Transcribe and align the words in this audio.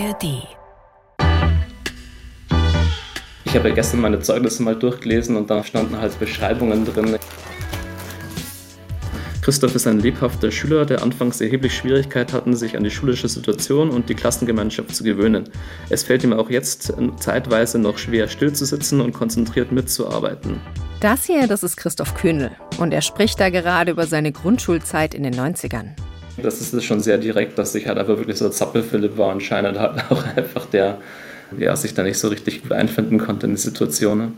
ARD. 0.00 0.46
Ich 3.44 3.54
habe 3.54 3.68
ja 3.68 3.74
gestern 3.74 4.00
meine 4.00 4.20
Zeugnisse 4.20 4.62
mal 4.62 4.76
durchgelesen 4.76 5.36
und 5.36 5.50
da 5.50 5.62
standen 5.62 5.98
halt 5.98 6.18
Beschreibungen 6.18 6.86
drin. 6.86 7.18
Christoph 9.42 9.74
ist 9.74 9.86
ein 9.86 9.98
lebhafter 9.98 10.50
Schüler, 10.50 10.86
der 10.86 11.02
anfangs 11.02 11.40
erheblich 11.40 11.74
Schwierigkeit 11.74 12.32
hatten, 12.32 12.54
sich 12.54 12.76
an 12.76 12.84
die 12.84 12.90
schulische 12.90 13.28
Situation 13.28 13.90
und 13.90 14.08
die 14.08 14.14
Klassengemeinschaft 14.14 14.94
zu 14.94 15.02
gewöhnen. 15.02 15.48
Es 15.88 16.02
fällt 16.02 16.22
ihm 16.24 16.32
auch 16.32 16.50
jetzt 16.50 16.92
zeitweise 17.18 17.78
noch 17.78 17.98
schwer, 17.98 18.28
stillzusitzen 18.28 19.00
und 19.00 19.12
konzentriert 19.12 19.72
mitzuarbeiten. 19.72 20.60
Das 21.00 21.24
hier, 21.24 21.46
das 21.46 21.62
ist 21.62 21.76
Christoph 21.76 22.14
Kühnel 22.14 22.52
und 22.78 22.92
er 22.92 23.02
spricht 23.02 23.40
da 23.40 23.50
gerade 23.50 23.92
über 23.92 24.06
seine 24.06 24.32
Grundschulzeit 24.32 25.14
in 25.14 25.24
den 25.24 25.34
90ern. 25.34 25.96
Das 26.42 26.60
ist 26.60 26.84
schon 26.84 27.00
sehr 27.00 27.18
direkt, 27.18 27.58
dass 27.58 27.74
ich 27.74 27.86
halt 27.86 27.98
einfach 27.98 28.16
wirklich 28.16 28.36
so 28.36 28.48
Zappel-Philipp 28.48 29.16
war 29.18 29.32
anscheinend 29.32 29.78
halt 29.78 30.04
auch 30.10 30.24
einfach 30.36 30.66
der, 30.66 30.98
der 31.50 31.76
sich 31.76 31.94
da 31.94 32.02
nicht 32.02 32.18
so 32.18 32.28
richtig 32.28 32.62
gut 32.62 32.72
einfinden 32.72 33.18
konnte 33.18 33.46
in 33.46 33.52
die 33.52 33.60
Situation. 33.60 34.36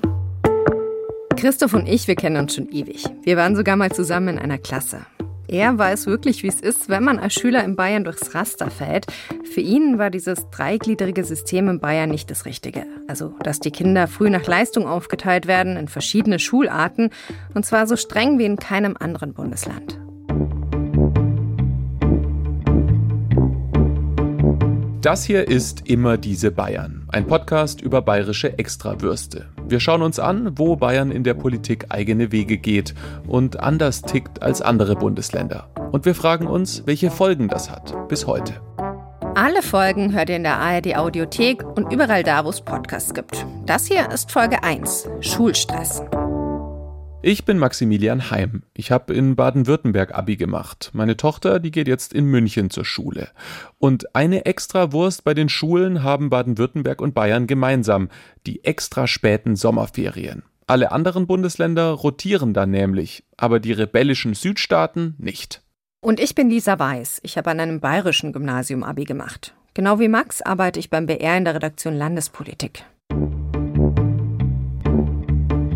Christoph 1.37 1.75
und 1.75 1.89
ich, 1.89 2.07
wir 2.07 2.15
kennen 2.15 2.37
uns 2.37 2.55
schon 2.55 2.69
ewig. 2.71 3.05
Wir 3.25 3.37
waren 3.37 3.57
sogar 3.57 3.77
mal 3.77 3.91
zusammen 3.91 4.29
in 4.29 4.39
einer 4.39 4.59
Klasse. 4.59 5.07
Er 5.49 5.77
weiß 5.77 6.07
wirklich, 6.07 6.43
wie 6.43 6.49
es 6.49 6.61
ist, 6.61 6.89
wenn 6.89 7.05
man 7.05 7.19
als 7.19 7.35
Schüler 7.35 7.63
in 7.63 7.77
Bayern 7.77 8.05
durchs 8.05 8.35
Raster 8.35 8.71
fällt. 8.71 9.07
Für 9.53 9.61
ihn 9.61 9.99
war 9.99 10.09
dieses 10.09 10.49
dreigliedrige 10.51 11.25
System 11.25 11.69
in 11.69 11.79
Bayern 11.79 12.11
nicht 12.11 12.31
das 12.31 12.47
Richtige. 12.47 12.87
Also, 13.07 13.35
dass 13.43 13.61
die 13.61 13.71
Kinder 13.71 14.09
früh 14.09 14.31
nach 14.31 14.47
Leistung 14.47 14.87
aufgeteilt 14.87 15.47
werden 15.47 15.77
in 15.77 15.89
verschiedene 15.89 16.39
Schularten, 16.39 17.11
und 17.55 17.67
zwar 17.67 17.87
so 17.87 17.97
streng 17.97 18.39
wie 18.39 18.47
in 18.47 18.57
keinem 18.57 18.97
anderen 18.99 19.35
Bundesland. 19.35 20.02
Das 25.03 25.25
hier 25.25 25.49
ist 25.49 25.89
Immer 25.89 26.17
diese 26.17 26.53
Bayern, 26.53 27.09
ein 27.09 27.27
Podcast 27.27 27.81
über 27.81 28.03
bayerische 28.03 28.57
Extrawürste. 28.57 29.49
Wir 29.67 29.81
schauen 29.81 30.01
uns 30.01 30.21
an, 30.21 30.57
wo 30.57 30.77
Bayern 30.77 31.11
in 31.11 31.25
der 31.25 31.35
Politik 31.35 31.87
eigene 31.89 32.31
Wege 32.31 32.57
geht 32.57 32.95
und 33.27 33.59
anders 33.59 34.03
tickt 34.03 34.41
als 34.43 34.63
andere 34.63 34.95
Bundesländer. 34.95 35.69
Und 35.91 36.05
wir 36.05 36.15
fragen 36.15 36.47
uns, 36.47 36.87
welche 36.87 37.11
Folgen 37.11 37.49
das 37.49 37.69
hat 37.69 37.97
bis 38.09 38.29
heute. 38.29 38.61
Alle 39.35 39.63
Folgen 39.63 40.13
hört 40.13 40.29
ihr 40.29 40.37
in 40.37 40.45
der 40.45 40.59
ARD 40.61 40.95
Audiothek 40.97 41.65
und 41.65 41.93
überall 41.93 42.23
da, 42.23 42.45
wo 42.45 42.51
es 42.51 42.61
Podcasts 42.61 43.13
gibt. 43.13 43.45
Das 43.67 43.87
hier 43.87 44.09
ist 44.13 44.31
Folge 44.31 44.63
1, 44.63 45.09
Schulstress. 45.21 46.05
Ich 47.25 47.45
bin 47.45 47.57
Maximilian 47.57 48.33
Heim. 48.33 48.65
Ich 48.75 48.91
habe 48.91 49.15
in 49.15 49.37
Baden-Württemberg 49.37 50.13
Abi 50.13 50.37
gemacht. 50.37 50.91
Meine 50.93 51.17
Tochter, 51.17 51.61
die 51.61 51.71
geht 51.71 51.87
jetzt 51.87 52.13
in 52.13 52.25
München 52.25 52.69
zur 52.69 52.85
Schule. 52.85 53.29
Und 53.79 54.17
eine 54.17 54.45
extra 54.45 54.91
Wurst 54.91 55.23
bei 55.23 55.33
den 55.33 55.49
Schulen 55.49 56.03
haben 56.03 56.31
Baden-Württemberg 56.31 57.01
und 57.01 57.15
Bayern 57.15 57.47
gemeinsam, 57.47 58.09
die 58.45 58.65
extra 58.65 59.07
späten 59.07 59.55
Sommerferien. 59.55 60.43
Alle 60.67 60.91
anderen 60.91 61.29
Bundesländer 61.29 61.91
rotieren 61.91 62.55
da 62.55 62.67
nämlich, 62.67 63.23
aber 63.37 63.61
die 63.61 63.73
rebellischen 63.73 64.35
Südstaaten 64.35 65.15
nicht. 65.19 65.63
Und 66.01 66.19
ich 66.19 66.35
bin 66.35 66.51
Lisa 66.51 66.81
Weiß. 66.81 67.21
Ich 67.23 67.39
habe 67.39 67.53
an 67.53 67.61
einem 67.61 67.79
bayerischen 67.79 68.33
Gymnasium 68.33 68.83
Abi 68.83 69.05
gemacht. 69.05 69.55
Genau 69.75 70.01
wie 70.01 70.09
Max 70.09 70.43
arbeite 70.43 70.81
ich 70.81 70.91
beim 70.91 71.07
BR 71.07 71.37
in 71.37 71.45
der 71.45 71.55
Redaktion 71.55 71.95
Landespolitik. 71.95 72.85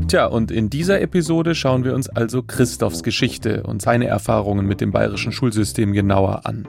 Tja, 0.09 0.27
und 0.27 0.53
in 0.53 0.71
dieser 0.71 1.01
Episode 1.01 1.57
schauen 1.57 1.83
wir 1.83 1.93
uns 1.93 2.09
also 2.09 2.41
Christophs 2.41 3.03
Geschichte 3.03 3.65
und 3.65 3.83
seine 3.83 4.07
Erfahrungen 4.07 4.65
mit 4.65 4.81
dem 4.81 4.93
bayerischen 4.93 5.33
Schulsystem 5.33 5.93
genauer 5.93 6.47
an. 6.47 6.69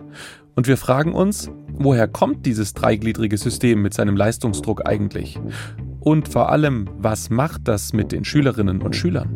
Und 0.56 0.68
wir 0.68 0.76
fragen 0.76 1.14
uns, 1.14 1.52
woher 1.68 2.08
kommt 2.08 2.48
dieses 2.48 2.74
dreigliedrige 2.74 3.38
System 3.38 3.84
mit 3.84 3.94
seinem 3.94 4.18
Leistungsdruck 4.18 4.88
eigentlich? 4.88 5.40
Und 6.00 6.28
vor 6.28 6.50
allem, 6.50 6.90
was 6.98 7.30
macht 7.30 7.67
das 7.67 7.94
mit 7.94 8.11
den 8.11 8.26
Schülerinnen 8.26 8.82
und 8.82 8.95
Schülern? 8.95 9.36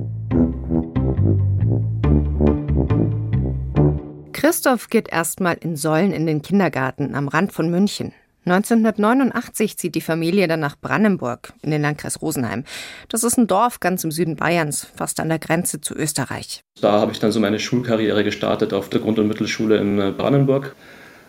Christoph 4.31 4.89
geht 4.89 5.09
erstmal 5.09 5.57
in 5.61 5.75
Säulen 5.75 6.11
in 6.11 6.25
den 6.25 6.41
Kindergarten 6.41 7.13
am 7.13 7.27
Rand 7.27 7.53
von 7.53 7.69
München. 7.69 8.13
1989 8.45 9.77
zieht 9.77 9.93
die 9.93 10.01
Familie 10.01 10.47
dann 10.47 10.59
nach 10.59 10.75
Brandenburg 10.75 11.53
in 11.61 11.69
den 11.69 11.83
Landkreis 11.83 12.21
Rosenheim. 12.21 12.63
Das 13.07 13.23
ist 13.23 13.37
ein 13.37 13.45
Dorf 13.45 13.79
ganz 13.79 14.03
im 14.03 14.11
Süden 14.11 14.35
Bayerns, 14.35 14.87
fast 14.95 15.19
an 15.19 15.29
der 15.29 15.37
Grenze 15.37 15.79
zu 15.79 15.93
Österreich. 15.93 16.63
Da 16.81 16.93
habe 16.93 17.11
ich 17.11 17.19
dann 17.19 17.31
so 17.31 17.39
meine 17.39 17.59
Schulkarriere 17.59 18.23
gestartet 18.23 18.73
auf 18.73 18.89
der 18.89 18.99
Grund- 18.99 19.19
und 19.19 19.27
Mittelschule 19.27 19.77
in 19.77 19.99
äh, 19.99 20.11
Brandenburg. 20.11 20.75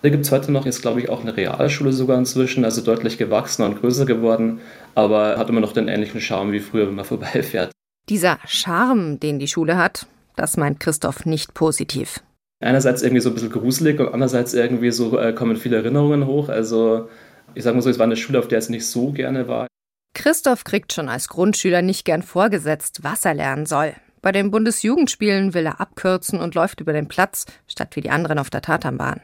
Da 0.01 0.09
gibt 0.09 0.25
es 0.25 0.33
heute 0.33 0.51
noch, 0.51 0.65
jetzt 0.65 0.81
glaube 0.81 1.01
ich 1.01 1.11
auch 1.11 1.21
eine 1.21 1.37
Realschule 1.37 1.93
sogar 1.93 2.19
inzwischen, 2.19 2.65
also 2.65 2.81
deutlich 2.81 3.19
gewachsener 3.19 3.69
und 3.69 3.81
größer 3.81 4.07
geworden, 4.07 4.61
aber 4.95 5.37
hat 5.37 5.51
immer 5.51 5.61
noch 5.61 5.73
den 5.73 5.89
ähnlichen 5.89 6.21
Charme 6.21 6.53
wie 6.53 6.61
früher, 6.61 6.87
wenn 6.87 6.95
man 6.95 7.05
vorbeifährt. 7.05 7.71
Dieser 8.09 8.39
Charme, 8.47 9.21
den 9.21 9.39
die 9.39 9.49
Schule 9.49 9.77
hat, 9.77 10.07
das 10.35 10.57
meint 10.57 10.81
Christoph 10.81 11.27
nicht 11.27 11.53
positiv 11.53 12.21
einerseits 12.63 13.03
irgendwie 13.03 13.21
so 13.21 13.31
ein 13.31 13.35
bisschen 13.35 13.51
gruselig 13.51 14.01
und 14.01 14.09
andererseits 14.13 14.55
irgendwie 14.55 14.91
so 14.91 15.19
äh, 15.19 15.33
kommen 15.33 15.57
viele 15.57 15.77
Erinnerungen 15.77 16.27
hoch. 16.27 16.49
Also 16.49 17.09
ich 17.55 17.65
sage 17.65 17.77
mal 17.77 17.83
so, 17.83 17.91
es 17.91 17.99
war 17.99 18.07
eine 18.07 18.17
Schule, 18.17 18.39
auf 18.39 18.49
der 18.49 18.59
es 18.59 18.69
nicht 18.69 18.87
so 18.87 19.13
gerne 19.13 19.49
war. 19.49 19.67
Christoph 20.15 20.65
kriegt 20.65 20.93
schon 20.93 21.09
als 21.09 21.29
Grundschüler 21.29 21.83
nicht 21.83 22.05
gern 22.05 22.23
vorgesetzt, 22.23 23.01
was 23.03 23.25
er 23.25 23.35
lernen 23.35 23.67
soll. 23.67 23.95
Bei 24.21 24.31
den 24.31 24.53
Bundesjugendspielen 24.53 25.53
will 25.53 25.67
er 25.67 25.81
abkürzen 25.81 26.39
und 26.39 26.55
läuft 26.55 26.81
über 26.81 26.93
den 26.93 27.09
Platz, 27.09 27.45
statt 27.67 27.97
wie 27.97 28.03
die 28.03 28.11
anderen 28.11 28.39
auf 28.39 28.51
der 28.51 28.63
Tatanbahn. 28.63 29.21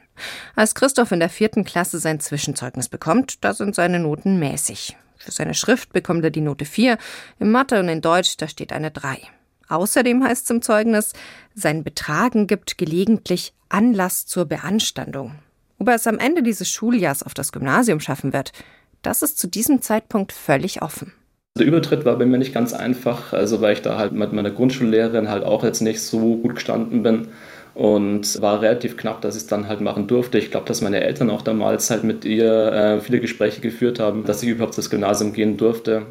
Als 0.56 0.74
Christoph 0.74 1.12
in 1.12 1.20
der 1.20 1.28
vierten 1.28 1.64
Klasse 1.64 2.00
sein 2.00 2.18
Zwischenzeugnis 2.18 2.88
bekommt, 2.88 3.44
da 3.44 3.54
sind 3.54 3.76
seine 3.76 4.00
Noten 4.00 4.40
mäßig. 4.40 4.96
Für 5.16 5.30
seine 5.30 5.54
Schrift 5.54 5.92
bekommt 5.92 6.24
er 6.24 6.30
die 6.30 6.40
Note 6.40 6.64
4, 6.64 6.98
in 7.38 7.50
Mathe 7.50 7.78
und 7.78 7.88
in 7.88 8.00
Deutsch, 8.00 8.36
da 8.38 8.48
steht 8.48 8.72
eine 8.72 8.90
3. 8.90 9.18
Außerdem 9.68 10.24
heißt 10.24 10.44
es 10.44 10.50
im 10.50 10.62
Zeugnis, 10.62 11.12
sein 11.54 11.84
Betragen 11.84 12.46
gibt 12.46 12.78
gelegentlich 12.78 13.52
Anlass 13.68 14.26
zur 14.26 14.46
Beanstandung. 14.46 15.34
Ob 15.78 15.88
er 15.88 15.94
es 15.94 16.06
am 16.06 16.18
Ende 16.18 16.42
dieses 16.42 16.68
Schuljahrs 16.68 17.22
auf 17.22 17.34
das 17.34 17.52
Gymnasium 17.52 18.00
schaffen 18.00 18.32
wird, 18.32 18.52
das 19.02 19.22
ist 19.22 19.38
zu 19.38 19.46
diesem 19.46 19.82
Zeitpunkt 19.82 20.32
völlig 20.32 20.82
offen. 20.82 21.12
Der 21.58 21.66
Übertritt 21.66 22.04
war 22.04 22.16
bei 22.16 22.26
mir 22.26 22.38
nicht 22.38 22.54
ganz 22.54 22.72
einfach, 22.72 23.32
also 23.32 23.60
weil 23.60 23.72
ich 23.74 23.82
da 23.82 23.98
halt 23.98 24.12
mit 24.12 24.32
meiner 24.32 24.50
Grundschullehrerin 24.50 25.28
halt 25.28 25.44
auch 25.44 25.64
jetzt 25.64 25.80
nicht 25.80 26.00
so 26.00 26.36
gut 26.36 26.56
gestanden 26.56 27.02
bin 27.02 27.28
und 27.74 28.40
war 28.40 28.60
relativ 28.60 28.96
knapp, 28.96 29.20
dass 29.20 29.36
ich 29.36 29.42
es 29.42 29.48
dann 29.48 29.68
halt 29.68 29.80
machen 29.80 30.06
durfte. 30.06 30.38
Ich 30.38 30.50
glaube, 30.50 30.66
dass 30.66 30.80
meine 30.80 31.00
Eltern 31.00 31.30
auch 31.30 31.42
damals 31.42 31.90
halt 31.90 32.04
mit 32.04 32.24
ihr 32.24 32.72
äh, 32.72 33.00
viele 33.00 33.20
Gespräche 33.20 33.60
geführt 33.60 33.98
haben, 34.00 34.24
dass 34.24 34.42
ich 34.42 34.48
überhaupt 34.48 34.78
das 34.78 34.90
Gymnasium 34.90 35.32
gehen 35.32 35.56
durfte. 35.56 36.06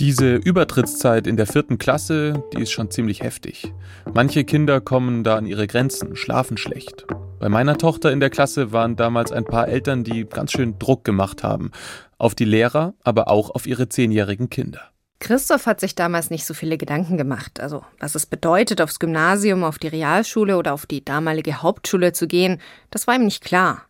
Diese 0.00 0.36
Übertrittszeit 0.36 1.26
in 1.26 1.36
der 1.36 1.48
vierten 1.48 1.76
Klasse, 1.76 2.44
die 2.52 2.62
ist 2.62 2.70
schon 2.70 2.88
ziemlich 2.88 3.22
heftig. 3.22 3.72
Manche 4.14 4.44
Kinder 4.44 4.80
kommen 4.80 5.24
da 5.24 5.34
an 5.34 5.44
ihre 5.44 5.66
Grenzen, 5.66 6.14
schlafen 6.14 6.56
schlecht. 6.56 7.04
Bei 7.40 7.48
meiner 7.48 7.76
Tochter 7.78 8.12
in 8.12 8.20
der 8.20 8.30
Klasse 8.30 8.70
waren 8.70 8.94
damals 8.94 9.32
ein 9.32 9.44
paar 9.44 9.66
Eltern, 9.66 10.04
die 10.04 10.24
ganz 10.24 10.52
schön 10.52 10.78
Druck 10.78 11.04
gemacht 11.04 11.42
haben. 11.42 11.72
Auf 12.16 12.36
die 12.36 12.44
Lehrer, 12.44 12.94
aber 13.02 13.28
auch 13.28 13.50
auf 13.50 13.66
ihre 13.66 13.88
zehnjährigen 13.88 14.50
Kinder. 14.50 14.82
Christoph 15.18 15.66
hat 15.66 15.80
sich 15.80 15.96
damals 15.96 16.30
nicht 16.30 16.46
so 16.46 16.54
viele 16.54 16.78
Gedanken 16.78 17.16
gemacht, 17.16 17.58
also 17.58 17.82
was 17.98 18.14
es 18.14 18.24
bedeutet, 18.24 18.80
aufs 18.80 19.00
Gymnasium, 19.00 19.64
auf 19.64 19.80
die 19.80 19.88
Realschule 19.88 20.58
oder 20.58 20.74
auf 20.74 20.86
die 20.86 21.04
damalige 21.04 21.60
Hauptschule 21.60 22.12
zu 22.12 22.28
gehen, 22.28 22.60
das 22.92 23.08
war 23.08 23.16
ihm 23.16 23.24
nicht 23.24 23.44
klar. 23.44 23.82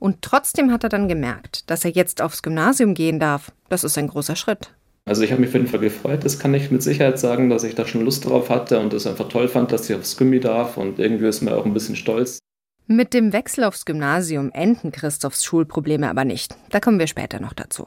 Und 0.00 0.22
trotzdem 0.22 0.72
hat 0.72 0.82
er 0.82 0.90
dann 0.90 1.08
gemerkt, 1.08 1.70
dass 1.70 1.84
er 1.84 1.92
jetzt 1.92 2.20
aufs 2.20 2.42
Gymnasium 2.42 2.94
gehen 2.94 3.20
darf. 3.20 3.52
Das 3.68 3.84
ist 3.84 3.96
ein 3.96 4.08
großer 4.08 4.34
Schritt. 4.34 4.72
Also 5.04 5.22
ich 5.22 5.32
habe 5.32 5.40
mich 5.40 5.48
auf 5.50 5.54
jeden 5.54 5.66
Fall 5.66 5.80
gefreut, 5.80 6.24
das 6.24 6.38
kann 6.38 6.54
ich 6.54 6.70
mit 6.70 6.82
Sicherheit 6.82 7.18
sagen, 7.18 7.50
dass 7.50 7.64
ich 7.64 7.74
da 7.74 7.86
schon 7.86 8.04
Lust 8.04 8.24
drauf 8.24 8.50
hatte 8.50 8.78
und 8.78 8.92
es 8.92 9.06
einfach 9.06 9.28
toll 9.28 9.48
fand, 9.48 9.72
dass 9.72 9.90
ich 9.90 9.96
aufs 9.96 10.16
Gummi 10.16 10.38
darf 10.38 10.76
und 10.76 11.00
irgendwie 11.00 11.26
ist 11.26 11.42
mir 11.42 11.56
auch 11.56 11.66
ein 11.66 11.74
bisschen 11.74 11.96
stolz. 11.96 12.38
Mit 12.86 13.12
dem 13.12 13.32
Wechsel 13.32 13.64
aufs 13.64 13.84
Gymnasium 13.84 14.50
enden 14.52 14.92
Christophs 14.92 15.44
Schulprobleme 15.44 16.08
aber 16.08 16.24
nicht. 16.24 16.54
Da 16.70 16.78
kommen 16.78 17.00
wir 17.00 17.08
später 17.08 17.40
noch 17.40 17.52
dazu. 17.52 17.86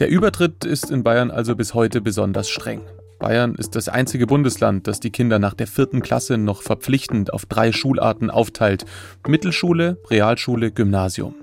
Der 0.00 0.08
Übertritt 0.08 0.64
ist 0.64 0.90
in 0.90 1.04
Bayern 1.04 1.30
also 1.30 1.54
bis 1.54 1.74
heute 1.74 2.00
besonders 2.00 2.48
streng. 2.48 2.80
Bayern 3.20 3.54
ist 3.54 3.76
das 3.76 3.88
einzige 3.88 4.26
Bundesland, 4.26 4.88
das 4.88 4.98
die 4.98 5.10
Kinder 5.10 5.38
nach 5.38 5.54
der 5.54 5.66
vierten 5.68 6.02
Klasse 6.02 6.38
noch 6.38 6.62
verpflichtend 6.62 7.32
auf 7.32 7.46
drei 7.46 7.70
Schularten 7.70 8.30
aufteilt. 8.30 8.84
Mittelschule, 9.28 9.98
Realschule, 10.10 10.72
Gymnasium. 10.72 11.34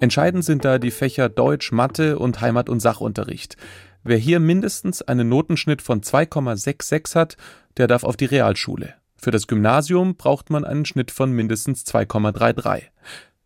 Entscheidend 0.00 0.46
sind 0.46 0.64
da 0.64 0.78
die 0.78 0.90
Fächer 0.90 1.28
Deutsch, 1.28 1.72
Mathe 1.72 2.18
und 2.18 2.40
Heimat- 2.40 2.70
und 2.70 2.80
Sachunterricht. 2.80 3.58
Wer 4.02 4.16
hier 4.16 4.40
mindestens 4.40 5.02
einen 5.02 5.28
Notenschnitt 5.28 5.82
von 5.82 6.00
2,66 6.00 7.14
hat, 7.14 7.36
der 7.76 7.86
darf 7.86 8.02
auf 8.02 8.16
die 8.16 8.24
Realschule. 8.24 8.94
Für 9.16 9.30
das 9.30 9.46
Gymnasium 9.46 10.16
braucht 10.16 10.48
man 10.48 10.64
einen 10.64 10.86
Schnitt 10.86 11.10
von 11.10 11.32
mindestens 11.32 11.84
2,33. 11.84 12.84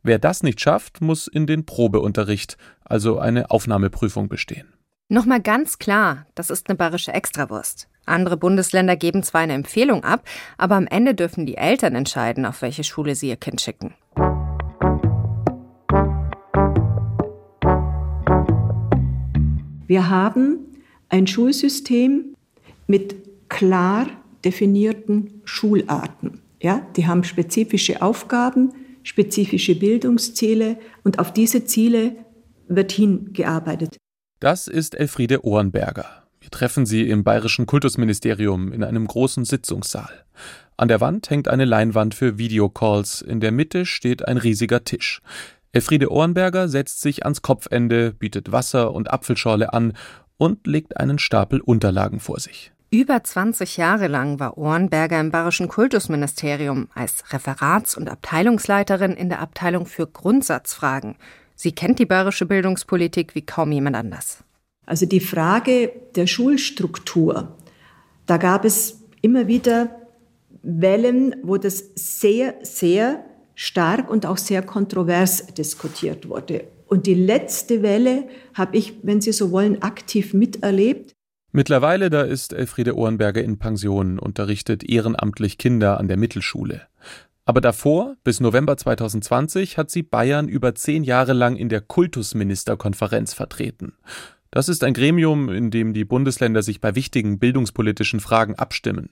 Wer 0.05 0.21
das 0.21 0.45
nicht 0.45 0.61
schafft, 0.61 1.01
muss 1.01 1.27
in 1.27 1.49
den 1.49 1.67
Probeunterricht, 1.67 2.57
also 2.85 3.19
eine 3.19 3.51
Aufnahmeprüfung 3.51 4.29
bestehen. 4.29 4.73
Nochmal 5.09 5.41
ganz 5.41 5.79
klar, 5.79 6.27
das 6.37 6.51
ist 6.51 6.69
eine 6.69 6.77
bayerische 6.77 7.13
Extrawurst. 7.13 7.89
Andere 8.07 8.37
Bundesländer 8.37 8.97
geben 8.97 9.25
zwar 9.25 9.41
eine 9.41 9.55
Empfehlung 9.55 10.05
ab, 10.05 10.23
aber 10.57 10.77
am 10.77 10.87
Ende 10.87 11.15
dürfen 11.15 11.47
die 11.47 11.57
Eltern 11.57 11.97
entscheiden, 11.97 12.47
auf 12.47 12.63
welche 12.63 12.85
Schule 12.85 13.17
sie 13.17 13.29
ihr 13.29 13.37
Kind 13.37 13.61
schicken. 13.61 13.95
Wir 19.87 20.09
haben 20.09 20.59
ein 21.09 21.27
Schulsystem 21.27 22.35
mit 22.87 23.15
klar 23.49 24.07
definierten 24.45 25.41
Schularten. 25.45 26.41
Ja, 26.61 26.87
die 26.97 27.07
haben 27.07 27.25
spezifische 27.25 28.03
Aufgaben, 28.03 28.73
spezifische 29.03 29.75
Bildungsziele 29.75 30.79
und 31.03 31.19
auf 31.19 31.33
diese 31.33 31.65
Ziele 31.65 32.17
wird 32.69 32.93
hingearbeitet. 32.93 33.97
Das 34.41 34.67
ist 34.67 34.95
Elfriede 34.95 35.45
Ohrenberger. 35.45 36.25
Wir 36.41 36.51
treffen 36.51 36.85
sie 36.87 37.09
im 37.09 37.25
Bayerischen 37.25 37.67
Kultusministerium 37.67 38.73
in 38.73 38.83
einem 38.83 39.07
großen 39.07 39.45
Sitzungssaal. 39.45 40.25
An 40.77 40.89
der 40.89 41.01
Wand 41.01 41.31
hängt 41.31 41.49
eine 41.49 41.65
Leinwand 41.65 42.15
für 42.15 42.37
Videocalls, 42.37 43.23
in 43.23 43.41
der 43.41 43.53
Mitte 43.53 43.87
steht 43.87 44.27
ein 44.27 44.37
riesiger 44.37 44.85
Tisch. 44.85 45.23
Elfriede 45.75 46.13
Ohrenberger 46.13 46.69
setzt 46.69 47.01
sich 47.01 47.25
ans 47.25 47.43
Kopfende, 47.43 48.13
bietet 48.13 48.53
Wasser 48.53 48.93
und 48.93 49.13
Apfelschorle 49.13 49.73
an 49.73 49.95
und 50.37 50.69
legt 50.69 50.99
einen 50.99 51.19
Stapel 51.19 51.61
Unterlagen 51.61 52.21
vor 52.21 52.39
sich. 52.39 52.71
Über 52.91 53.25
20 53.25 53.77
Jahre 53.77 54.07
lang 54.07 54.39
war 54.39 54.57
Ohrenberger 54.57 55.19
im 55.19 55.33
Bayerischen 55.33 55.67
Kultusministerium 55.67 56.91
als 56.95 57.25
Referats- 57.33 57.97
und 57.97 58.09
Abteilungsleiterin 58.09 59.15
in 59.15 59.29
der 59.29 59.41
Abteilung 59.41 59.87
für 59.87 60.07
Grundsatzfragen. 60.07 61.17
Sie 61.57 61.73
kennt 61.73 61.99
die 61.99 62.07
bayerische 62.07 62.47
Bildungspolitik 62.47 63.35
wie 63.35 63.43
kaum 63.43 63.73
jemand 63.73 63.97
anders. 63.97 64.45
Also 64.87 65.07
die 65.07 65.19
Frage 65.19 65.91
der 66.15 66.29
Schulstruktur, 66.29 67.57
da 68.27 68.37
gab 68.37 68.65
es 68.65 69.01
immer 69.23 69.49
wieder 69.49 69.91
Wellen, 70.63 71.35
wo 71.43 71.57
das 71.57 71.85
sehr, 71.97 72.55
sehr 72.63 73.25
stark 73.55 74.11
und 74.11 74.27
auch 74.27 74.39
sehr 74.39 74.63
kontrovers 74.63 75.47
diskutiert 75.47 76.29
wurde. 76.29 76.65
Und 76.87 77.07
die 77.07 77.15
letzte 77.15 77.83
Welle 77.83 78.29
habe 78.55 78.77
ich, 78.77 78.95
wenn 79.03 79.21
Sie 79.21 79.33
so 79.33 79.51
wollen, 79.51 79.83
aktiv 79.83 80.35
miterlebt. 80.35 81.13
Mittlerweile 81.53 82.11
da 82.11 82.23
ist 82.23 82.53
Elfriede 82.53 82.97
Ohrenberger 82.97 83.43
in 83.43 83.59
Pension, 83.59 84.19
unterrichtet 84.19 84.83
ehrenamtlich 84.83 85.57
Kinder 85.57 85.99
an 85.99 86.09
der 86.09 86.17
Mittelschule. 86.17 86.83
Aber 87.47 87.61
davor, 87.61 88.17
bis 88.25 88.41
November 88.41 88.77
2020, 88.77 89.77
hat 89.77 89.91
sie 89.91 90.03
Bayern 90.03 90.49
über 90.49 90.75
zehn 90.75 91.05
Jahre 91.05 91.33
lang 91.35 91.57
in 91.57 91.69
der 91.69 91.83
Kultusministerkonferenz 91.83 93.35
vertreten. 93.35 93.93
Das 94.51 94.69
ist 94.69 94.83
ein 94.83 94.95
Gremium, 94.95 95.49
in 95.49 95.71
dem 95.71 95.95
die 95.95 96.05
Bundesländer 96.05 96.63
sich 96.63 96.81
bei 96.81 96.95
wichtigen 96.95 97.39
bildungspolitischen 97.39 98.21
Fragen 98.21 98.55
abstimmen. 98.55 99.11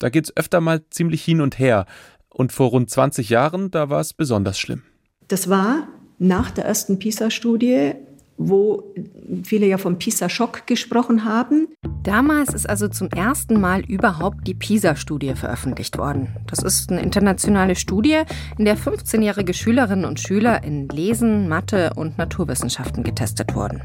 Da 0.00 0.08
geht's 0.08 0.36
öfter 0.36 0.60
mal 0.60 0.82
ziemlich 0.90 1.22
hin 1.24 1.40
und 1.40 1.58
her. 1.58 1.86
Und 2.32 2.52
vor 2.52 2.70
rund 2.70 2.90
20 2.90 3.28
Jahren, 3.28 3.70
da 3.70 3.90
war 3.90 4.00
es 4.00 4.14
besonders 4.14 4.58
schlimm. 4.58 4.82
Das 5.28 5.48
war 5.48 5.88
nach 6.18 6.50
der 6.50 6.64
ersten 6.64 6.98
PISA-Studie 6.98 7.94
wo 8.48 8.94
viele 9.44 9.66
ja 9.66 9.78
vom 9.78 9.98
PISA-Schock 9.98 10.66
gesprochen 10.66 11.24
haben. 11.24 11.68
Damals 12.02 12.54
ist 12.54 12.68
also 12.68 12.88
zum 12.88 13.08
ersten 13.08 13.60
Mal 13.60 13.84
überhaupt 13.84 14.46
die 14.46 14.54
PISA-Studie 14.54 15.34
veröffentlicht 15.34 15.98
worden. 15.98 16.36
Das 16.46 16.60
ist 16.60 16.90
eine 16.90 17.02
internationale 17.02 17.76
Studie, 17.76 18.22
in 18.58 18.64
der 18.64 18.76
15-jährige 18.76 19.54
Schülerinnen 19.54 20.04
und 20.04 20.20
Schüler 20.20 20.64
in 20.64 20.88
Lesen, 20.88 21.48
Mathe 21.48 21.92
und 21.94 22.18
Naturwissenschaften 22.18 23.04
getestet 23.04 23.54
wurden. 23.54 23.82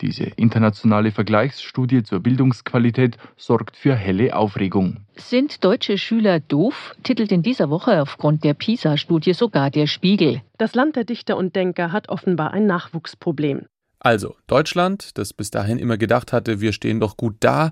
Diese 0.00 0.24
internationale 0.24 1.10
Vergleichsstudie 1.10 2.02
zur 2.02 2.20
Bildungsqualität 2.20 3.16
sorgt 3.36 3.76
für 3.76 3.94
helle 3.94 4.36
Aufregung. 4.36 4.98
Sind 5.16 5.64
deutsche 5.64 5.96
Schüler 5.96 6.40
doof? 6.40 6.94
titelt 7.02 7.32
in 7.32 7.42
dieser 7.42 7.70
Woche 7.70 8.02
aufgrund 8.02 8.44
der 8.44 8.54
PISA-Studie 8.54 9.32
sogar 9.32 9.70
der 9.70 9.86
Spiegel. 9.86 10.42
Das 10.58 10.74
Land 10.74 10.96
der 10.96 11.04
Dichter 11.04 11.36
und 11.36 11.56
Denker 11.56 11.92
hat 11.92 12.08
offenbar 12.08 12.52
ein 12.52 12.66
Nachwuchsproblem. 12.66 13.66
Also, 13.98 14.36
Deutschland, 14.46 15.16
das 15.18 15.32
bis 15.32 15.50
dahin 15.50 15.78
immer 15.78 15.96
gedacht 15.96 16.32
hatte, 16.32 16.60
wir 16.60 16.72
stehen 16.72 17.00
doch 17.00 17.16
gut 17.16 17.36
da, 17.40 17.70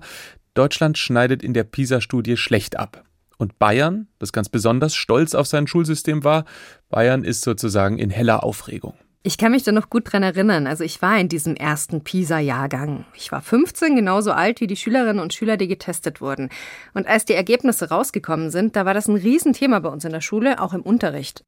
Deutschland 0.55 0.97
schneidet 0.97 1.43
in 1.43 1.53
der 1.53 1.63
PISA-Studie 1.63 2.37
schlecht 2.37 2.77
ab. 2.77 3.03
Und 3.37 3.59
Bayern, 3.59 4.07
das 4.17 4.31
ganz 4.31 4.49
besonders 4.49 4.95
stolz 4.95 5.35
auf 5.35 5.47
sein 5.47 5.67
Schulsystem 5.67 6.23
war, 6.23 6.45
Bayern 6.89 7.23
ist 7.23 7.41
sozusagen 7.41 7.99
in 7.99 8.09
heller 8.09 8.43
Aufregung. 8.43 8.95
Ich 9.27 9.39
kann 9.39 9.53
mich 9.53 9.63
da 9.63 9.71
noch 9.71 9.89
gut 9.89 10.13
dran 10.13 10.21
erinnern. 10.21 10.67
Also 10.67 10.83
ich 10.83 11.01
war 11.01 11.17
in 11.17 11.29
diesem 11.29 11.55
ersten 11.55 12.03
PISA-Jahrgang. 12.03 13.05
Ich 13.15 13.31
war 13.31 13.41
15, 13.41 13.95
genauso 13.95 14.31
alt 14.31 14.61
wie 14.61 14.67
die 14.67 14.75
Schülerinnen 14.75 15.19
und 15.19 15.33
Schüler, 15.33 15.57
die 15.57 15.67
getestet 15.67 16.21
wurden. 16.21 16.49
Und 16.93 17.07
als 17.07 17.25
die 17.25 17.33
Ergebnisse 17.33 17.89
rausgekommen 17.89 18.51
sind, 18.51 18.75
da 18.75 18.85
war 18.85 18.93
das 18.93 19.07
ein 19.07 19.15
Riesenthema 19.15 19.79
bei 19.79 19.89
uns 19.89 20.05
in 20.05 20.11
der 20.11 20.21
Schule, 20.21 20.61
auch 20.61 20.75
im 20.75 20.83
Unterricht. 20.83 21.43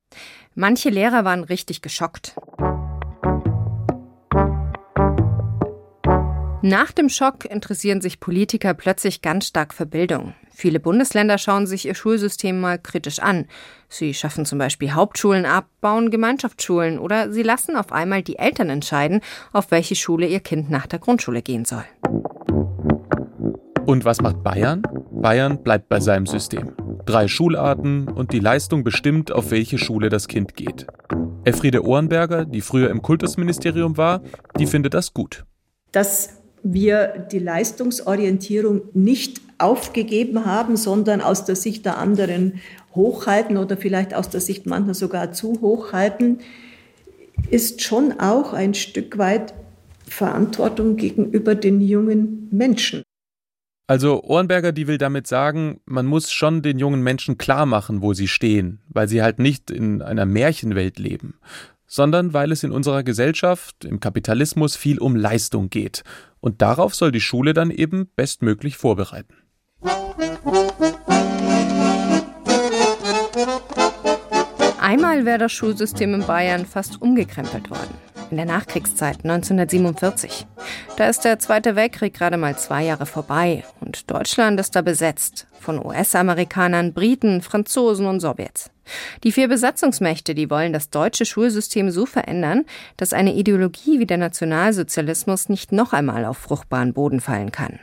Manche 0.55 0.89
Lehrer 0.89 1.23
waren 1.23 1.43
richtig 1.43 1.83
geschockt. 1.83 2.35
Nach 6.63 6.91
dem 6.91 7.09
Schock 7.09 7.45
interessieren 7.45 8.01
sich 8.01 8.19
Politiker 8.19 8.73
plötzlich 8.73 9.21
ganz 9.21 9.45
stark 9.45 9.75
für 9.75 9.85
Bildung. 9.85 10.33
Viele 10.59 10.79
Bundesländer 10.79 11.37
schauen 11.37 11.67
sich 11.67 11.85
ihr 11.85 11.93
Schulsystem 11.93 12.59
mal 12.59 12.79
kritisch 12.79 13.19
an. 13.19 13.45
Sie 13.89 14.15
schaffen 14.15 14.43
zum 14.43 14.57
Beispiel 14.57 14.93
Hauptschulen 14.93 15.45
ab, 15.45 15.67
bauen 15.81 16.09
Gemeinschaftsschulen 16.09 16.97
oder 16.97 17.31
sie 17.31 17.43
lassen 17.43 17.75
auf 17.75 17.91
einmal 17.91 18.23
die 18.23 18.39
Eltern 18.39 18.71
entscheiden, 18.71 19.21
auf 19.53 19.69
welche 19.69 19.93
Schule 19.93 20.25
ihr 20.25 20.39
Kind 20.39 20.71
nach 20.71 20.87
der 20.87 20.97
Grundschule 20.97 21.43
gehen 21.43 21.63
soll. 21.63 21.83
Und 23.85 24.03
was 24.03 24.19
macht 24.19 24.41
Bayern? 24.41 24.81
Bayern 25.11 25.61
bleibt 25.61 25.89
bei 25.89 25.99
seinem 25.99 26.25
System. 26.25 26.73
Drei 27.05 27.27
Schularten 27.27 28.07
und 28.07 28.33
die 28.33 28.39
Leistung 28.39 28.83
bestimmt, 28.83 29.31
auf 29.31 29.51
welche 29.51 29.77
Schule 29.77 30.09
das 30.09 30.27
Kind 30.27 30.55
geht. 30.55 30.87
Elfriede 31.43 31.85
Ohrenberger, 31.85 32.45
die 32.45 32.61
früher 32.61 32.89
im 32.89 33.03
Kultusministerium 33.03 33.95
war, 33.95 34.23
die 34.57 34.65
findet 34.65 34.95
das 34.95 35.13
gut. 35.13 35.45
Das 35.91 36.41
wir 36.63 37.27
die 37.31 37.39
Leistungsorientierung 37.39 38.81
nicht 38.93 39.46
aufgegeben 39.57 40.45
haben, 40.45 40.77
sondern 40.77 41.21
aus 41.21 41.45
der 41.45 41.55
Sicht 41.55 41.85
der 41.85 41.97
anderen 41.97 42.61
hochhalten 42.93 43.57
oder 43.57 43.77
vielleicht 43.77 44.13
aus 44.13 44.29
der 44.29 44.41
Sicht 44.41 44.65
mancher 44.65 44.93
sogar 44.93 45.31
zu 45.31 45.61
hochhalten, 45.61 46.39
ist 47.49 47.81
schon 47.81 48.19
auch 48.19 48.53
ein 48.53 48.73
Stück 48.73 49.17
weit 49.17 49.53
Verantwortung 50.07 50.95
gegenüber 50.95 51.55
den 51.55 51.81
jungen 51.81 52.47
Menschen. 52.51 53.03
Also 53.89 54.21
Ohrenberger, 54.23 54.73
die 54.73 54.87
will 54.87 54.97
damit 54.97 55.27
sagen, 55.27 55.79
man 55.85 56.05
muss 56.05 56.31
schon 56.31 56.61
den 56.61 56.77
jungen 56.77 57.01
Menschen 57.01 57.37
klar 57.37 57.65
machen, 57.65 58.01
wo 58.01 58.13
sie 58.13 58.27
stehen, 58.27 58.81
weil 58.89 59.07
sie 59.07 59.21
halt 59.21 59.39
nicht 59.39 59.71
in 59.71 60.01
einer 60.01 60.25
Märchenwelt 60.25 60.99
leben, 60.99 61.35
sondern 61.85 62.33
weil 62.33 62.51
es 62.51 62.63
in 62.63 62.71
unserer 62.71 63.03
Gesellschaft, 63.03 63.85
im 63.85 64.01
Kapitalismus 64.01 64.75
viel 64.75 64.99
um 64.99 65.15
Leistung 65.15 65.69
geht 65.69 66.03
und 66.41 66.61
darauf 66.61 66.95
soll 66.95 67.13
die 67.13 67.21
Schule 67.21 67.53
dann 67.53 67.71
eben 67.71 68.09
bestmöglich 68.15 68.75
vorbereiten. 68.75 69.35
Einmal 74.79 75.25
wäre 75.25 75.37
das 75.37 75.51
Schulsystem 75.51 76.13
in 76.13 76.25
Bayern 76.25 76.65
fast 76.65 77.01
umgekrempelt 77.01 77.69
worden. 77.69 77.93
In 78.31 78.37
der 78.37 78.45
Nachkriegszeit 78.45 79.17
1947. 79.23 80.47
Da 80.97 81.07
ist 81.07 81.23
der 81.25 81.39
Zweite 81.39 81.75
Weltkrieg 81.75 82.13
gerade 82.13 82.37
mal 82.37 82.57
zwei 82.57 82.83
Jahre 82.83 83.05
vorbei 83.05 83.63
und 83.79 84.09
Deutschland 84.09 84.59
ist 84.59 84.75
da 84.75 84.81
besetzt. 84.81 85.47
Von 85.59 85.85
US-Amerikanern, 85.85 86.93
Briten, 86.93 87.41
Franzosen 87.41 88.05
und 88.05 88.19
Sowjets. 88.19 88.69
Die 89.23 89.31
vier 89.31 89.47
Besatzungsmächte, 89.47 90.35
die 90.35 90.49
wollen 90.49 90.73
das 90.73 90.89
deutsche 90.89 91.25
Schulsystem 91.25 91.91
so 91.91 92.05
verändern, 92.05 92.65
dass 92.95 93.13
eine 93.13 93.33
Ideologie 93.33 93.99
wie 93.99 94.05
der 94.05 94.17
Nationalsozialismus 94.17 95.49
nicht 95.49 95.71
noch 95.71 95.93
einmal 95.93 96.25
auf 96.25 96.37
fruchtbaren 96.37 96.93
Boden 96.93 97.19
fallen 97.19 97.51
kann. 97.51 97.79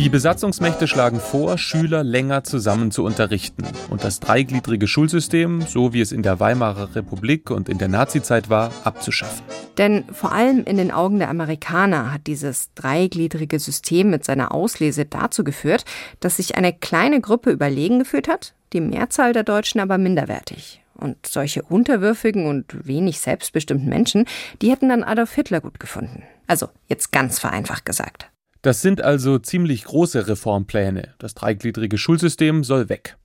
Die 0.00 0.08
Besatzungsmächte 0.08 0.88
schlagen 0.88 1.20
vor, 1.20 1.58
Schüler 1.58 2.02
länger 2.02 2.42
zusammen 2.42 2.90
zu 2.90 3.04
unterrichten 3.04 3.64
und 3.90 4.02
das 4.02 4.18
dreigliedrige 4.18 4.86
Schulsystem, 4.86 5.60
so 5.60 5.92
wie 5.92 6.00
es 6.00 6.10
in 6.10 6.22
der 6.22 6.40
Weimarer 6.40 6.94
Republik 6.94 7.50
und 7.50 7.68
in 7.68 7.76
der 7.76 7.88
Nazizeit 7.88 8.48
war, 8.48 8.72
abzuschaffen. 8.82 9.44
Denn 9.76 10.04
vor 10.10 10.32
allem 10.32 10.64
in 10.64 10.78
den 10.78 10.90
Augen 10.90 11.18
der 11.18 11.28
Amerikaner 11.28 12.14
hat 12.14 12.26
dieses 12.26 12.72
dreigliedrige 12.74 13.58
System 13.58 14.08
mit 14.08 14.24
seiner 14.24 14.54
Auslese 14.54 15.04
dazu 15.04 15.44
geführt, 15.44 15.84
dass 16.20 16.38
sich 16.38 16.56
eine 16.56 16.72
kleine 16.72 17.20
Gruppe 17.20 17.50
überlegen 17.50 17.98
gefühlt 17.98 18.26
hat, 18.26 18.54
die 18.72 18.80
Mehrzahl 18.80 19.34
der 19.34 19.44
Deutschen 19.44 19.80
aber 19.80 19.98
minderwertig. 19.98 20.82
Und 20.94 21.26
solche 21.26 21.62
unterwürfigen 21.62 22.46
und 22.46 22.86
wenig 22.86 23.20
selbstbestimmten 23.20 23.88
Menschen, 23.88 24.24
die 24.62 24.70
hätten 24.70 24.88
dann 24.88 25.02
Adolf 25.02 25.34
Hitler 25.34 25.60
gut 25.60 25.78
gefunden. 25.78 26.22
Also 26.50 26.68
jetzt 26.88 27.12
ganz 27.12 27.38
vereinfacht 27.38 27.86
gesagt. 27.86 28.28
Das 28.62 28.82
sind 28.82 29.02
also 29.02 29.38
ziemlich 29.38 29.84
große 29.84 30.26
Reformpläne. 30.26 31.14
Das 31.20 31.34
dreigliedrige 31.34 31.96
Schulsystem 31.96 32.64
soll 32.64 32.88
weg. 32.88 33.16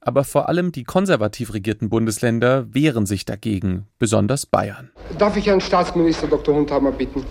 Aber 0.00 0.24
vor 0.24 0.48
allem 0.48 0.72
die 0.72 0.84
konservativ 0.84 1.52
regierten 1.52 1.90
Bundesländer 1.90 2.72
wehren 2.72 3.04
sich 3.04 3.26
dagegen, 3.26 3.86
besonders 3.98 4.46
Bayern. 4.46 4.90
Darf 5.18 5.36
ich 5.36 5.46
Herrn 5.46 5.60
Staatsminister 5.60 6.26
Dr. 6.26 6.54
Hundhammer 6.54 6.90
bitten? 6.90 7.22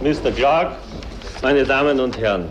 Mr. 0.00 0.32
Clark, 0.32 0.76
meine 1.40 1.62
Damen 1.62 2.00
und 2.00 2.18
Herren, 2.18 2.46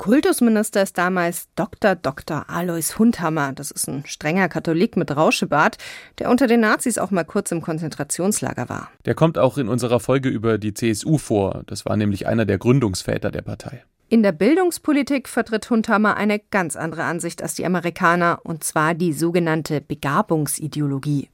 Kultusminister 0.00 0.82
ist 0.82 0.96
damals 0.96 1.48
Dr. 1.56 1.94
Dr. 1.94 2.46
Alois 2.48 2.98
Hundhammer. 2.98 3.52
Das 3.52 3.70
ist 3.70 3.86
ein 3.86 4.06
strenger 4.06 4.48
Katholik 4.48 4.96
mit 4.96 5.14
Rauschebart, 5.14 5.76
der 6.18 6.30
unter 6.30 6.46
den 6.46 6.60
Nazis 6.60 6.96
auch 6.96 7.10
mal 7.10 7.24
kurz 7.24 7.52
im 7.52 7.60
Konzentrationslager 7.60 8.70
war. 8.70 8.90
Der 9.04 9.14
kommt 9.14 9.36
auch 9.36 9.58
in 9.58 9.68
unserer 9.68 10.00
Folge 10.00 10.30
über 10.30 10.56
die 10.56 10.72
CSU 10.72 11.18
vor. 11.18 11.64
Das 11.66 11.84
war 11.84 11.98
nämlich 11.98 12.26
einer 12.26 12.46
der 12.46 12.56
Gründungsväter 12.56 13.30
der 13.30 13.42
Partei. 13.42 13.84
In 14.08 14.22
der 14.22 14.32
Bildungspolitik 14.32 15.28
vertritt 15.28 15.68
Hundhammer 15.68 16.16
eine 16.16 16.38
ganz 16.38 16.76
andere 16.76 17.04
Ansicht 17.04 17.42
als 17.42 17.52
die 17.52 17.66
Amerikaner, 17.66 18.40
und 18.42 18.64
zwar 18.64 18.94
die 18.94 19.12
sogenannte 19.12 19.82
Begabungsideologie. 19.82 21.28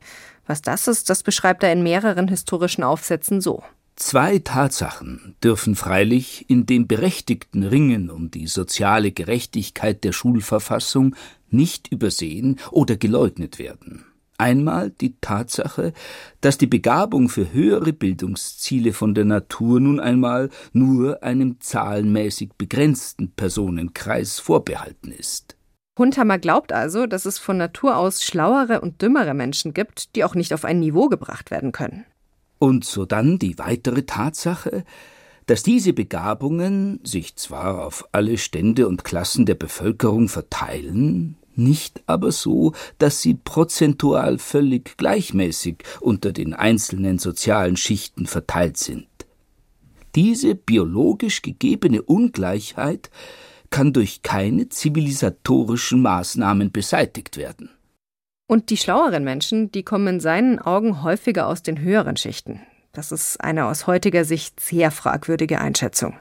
Was 0.48 0.60
das 0.60 0.88
ist, 0.88 1.08
das 1.08 1.22
beschreibt 1.22 1.62
er 1.62 1.70
in 1.70 1.84
mehreren 1.84 2.26
historischen 2.26 2.82
Aufsätzen 2.82 3.40
so. 3.40 3.62
Zwei 3.96 4.38
Tatsachen 4.40 5.36
dürfen 5.42 5.74
freilich 5.74 6.44
in 6.50 6.66
dem 6.66 6.86
berechtigten 6.86 7.62
Ringen 7.62 8.10
um 8.10 8.30
die 8.30 8.46
soziale 8.46 9.10
Gerechtigkeit 9.10 10.04
der 10.04 10.12
Schulverfassung 10.12 11.16
nicht 11.48 11.90
übersehen 11.90 12.60
oder 12.70 12.98
geleugnet 12.98 13.58
werden. 13.58 14.04
Einmal 14.36 14.90
die 14.90 15.16
Tatsache, 15.22 15.94
dass 16.42 16.58
die 16.58 16.66
Begabung 16.66 17.30
für 17.30 17.54
höhere 17.54 17.94
Bildungsziele 17.94 18.92
von 18.92 19.14
der 19.14 19.24
Natur 19.24 19.80
nun 19.80 19.98
einmal 19.98 20.50
nur 20.74 21.22
einem 21.22 21.58
zahlenmäßig 21.60 22.50
begrenzten 22.58 23.30
Personenkreis 23.30 24.38
vorbehalten 24.38 25.10
ist. 25.10 25.56
Hundhammer 25.98 26.38
glaubt 26.38 26.74
also, 26.74 27.06
dass 27.06 27.24
es 27.24 27.38
von 27.38 27.56
Natur 27.56 27.96
aus 27.96 28.22
schlauere 28.22 28.82
und 28.82 29.00
dümmere 29.00 29.32
Menschen 29.32 29.72
gibt, 29.72 30.14
die 30.14 30.24
auch 30.24 30.34
nicht 30.34 30.52
auf 30.52 30.66
ein 30.66 30.80
Niveau 30.80 31.08
gebracht 31.08 31.50
werden 31.50 31.72
können. 31.72 32.04
Und 32.66 32.84
sodann 32.84 33.38
die 33.38 33.60
weitere 33.60 34.02
Tatsache, 34.02 34.84
dass 35.46 35.62
diese 35.62 35.92
Begabungen 35.92 36.98
sich 37.04 37.36
zwar 37.36 37.86
auf 37.86 38.08
alle 38.10 38.38
Stände 38.38 38.88
und 38.88 39.04
Klassen 39.04 39.46
der 39.46 39.54
Bevölkerung 39.54 40.28
verteilen, 40.28 41.36
nicht 41.54 42.02
aber 42.06 42.32
so, 42.32 42.72
dass 42.98 43.22
sie 43.22 43.34
prozentual 43.34 44.38
völlig 44.38 44.96
gleichmäßig 44.96 45.84
unter 46.00 46.32
den 46.32 46.54
einzelnen 46.54 47.20
sozialen 47.20 47.76
Schichten 47.76 48.26
verteilt 48.26 48.78
sind. 48.78 49.06
Diese 50.16 50.56
biologisch 50.56 51.42
gegebene 51.42 52.02
Ungleichheit 52.02 53.10
kann 53.70 53.92
durch 53.92 54.22
keine 54.22 54.70
zivilisatorischen 54.70 56.02
Maßnahmen 56.02 56.72
beseitigt 56.72 57.36
werden. 57.36 57.70
Und 58.46 58.70
die 58.70 58.76
schlaueren 58.76 59.24
Menschen, 59.24 59.72
die 59.72 59.82
kommen 59.82 60.06
in 60.06 60.20
seinen 60.20 60.58
Augen 60.60 61.02
häufiger 61.02 61.48
aus 61.48 61.62
den 61.62 61.80
höheren 61.80 62.16
Schichten. 62.16 62.60
Das 62.92 63.12
ist 63.12 63.42
eine 63.42 63.66
aus 63.66 63.86
heutiger 63.86 64.24
Sicht 64.24 64.58
sehr 64.60 64.90
fragwürdige 64.90 65.60
Einschätzung. 65.60 66.18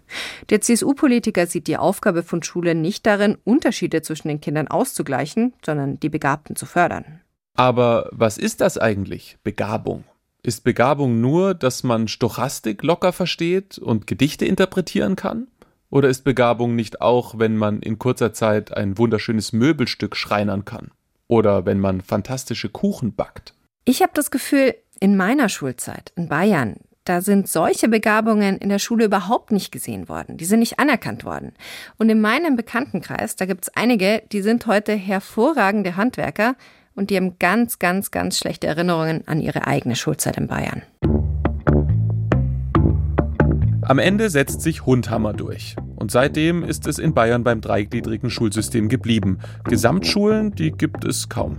Der 0.49 0.59
CSU-Politiker 0.59 1.47
sieht 1.47 1.67
die 1.67 1.77
Aufgabe 1.77 2.21
von 2.21 2.43
Schule 2.43 2.75
nicht 2.75 3.05
darin, 3.05 3.37
Unterschiede 3.45 4.01
zwischen 4.01 4.27
den 4.27 4.41
Kindern 4.41 4.67
auszugleichen, 4.67 5.53
sondern 5.65 5.99
die 6.01 6.09
Begabten 6.09 6.55
zu 6.55 6.65
fördern. 6.65 7.21
Aber 7.55 8.09
was 8.11 8.37
ist 8.37 8.59
das 8.59 8.77
eigentlich, 8.77 9.37
Begabung? 9.43 10.03
Ist 10.43 10.65
Begabung 10.65 11.21
nur, 11.21 11.53
dass 11.53 11.83
man 11.83 12.09
Stochastik 12.09 12.83
locker 12.83 13.13
versteht 13.13 13.77
und 13.77 14.05
Gedichte 14.05 14.45
interpretieren 14.45 15.15
kann? 15.15 15.47
Oder 15.89 16.09
ist 16.09 16.25
Begabung 16.25 16.75
nicht 16.75 16.99
auch, 16.99 17.39
wenn 17.39 17.55
man 17.55 17.79
in 17.79 17.99
kurzer 17.99 18.33
Zeit 18.33 18.75
ein 18.75 18.97
wunderschönes 18.97 19.53
Möbelstück 19.53 20.17
schreinern 20.17 20.65
kann? 20.65 20.91
Oder 21.27 21.65
wenn 21.65 21.79
man 21.79 22.01
fantastische 22.01 22.69
Kuchen 22.69 23.15
backt? 23.15 23.53
Ich 23.85 24.01
habe 24.01 24.11
das 24.13 24.31
Gefühl, 24.31 24.75
in 24.99 25.17
meiner 25.17 25.49
Schulzeit 25.49 26.11
in 26.15 26.29
Bayern, 26.29 26.77
da 27.03 27.21
sind 27.21 27.47
solche 27.47 27.87
Begabungen 27.87 28.57
in 28.57 28.69
der 28.69 28.79
Schule 28.79 29.05
überhaupt 29.05 29.51
nicht 29.51 29.71
gesehen 29.71 30.09
worden. 30.09 30.37
Die 30.37 30.45
sind 30.45 30.59
nicht 30.59 30.79
anerkannt 30.79 31.23
worden. 31.23 31.53
Und 31.97 32.09
in 32.09 32.19
meinem 32.19 32.55
Bekanntenkreis, 32.55 33.35
da 33.35 33.45
gibt 33.45 33.65
es 33.65 33.75
einige, 33.75 34.23
die 34.31 34.41
sind 34.41 34.65
heute 34.65 34.93
hervorragende 34.93 35.97
Handwerker 35.97 36.55
und 36.95 37.11
die 37.11 37.17
haben 37.17 37.37
ganz, 37.37 37.77
ganz, 37.77 38.09
ganz 38.09 38.39
schlechte 38.39 38.65
Erinnerungen 38.65 39.27
an 39.27 39.39
ihre 39.39 39.67
eigene 39.67 39.95
Schulzeit 39.95 40.37
in 40.37 40.47
Bayern. 40.47 40.81
Am 43.83 43.99
Ende 43.99 44.31
setzt 44.31 44.61
sich 44.61 44.87
Hundhammer 44.87 45.33
durch. 45.33 45.75
Und 46.05 46.11
seitdem 46.11 46.63
ist 46.63 46.85
es 46.85 46.99
in 46.99 47.15
Bayern 47.15 47.43
beim 47.43 47.61
dreigliedrigen 47.61 48.29
Schulsystem 48.29 48.89
geblieben. 48.89 49.39
Gesamtschulen, 49.63 50.51
die 50.51 50.69
gibt 50.69 51.03
es 51.03 51.29
kaum. 51.29 51.57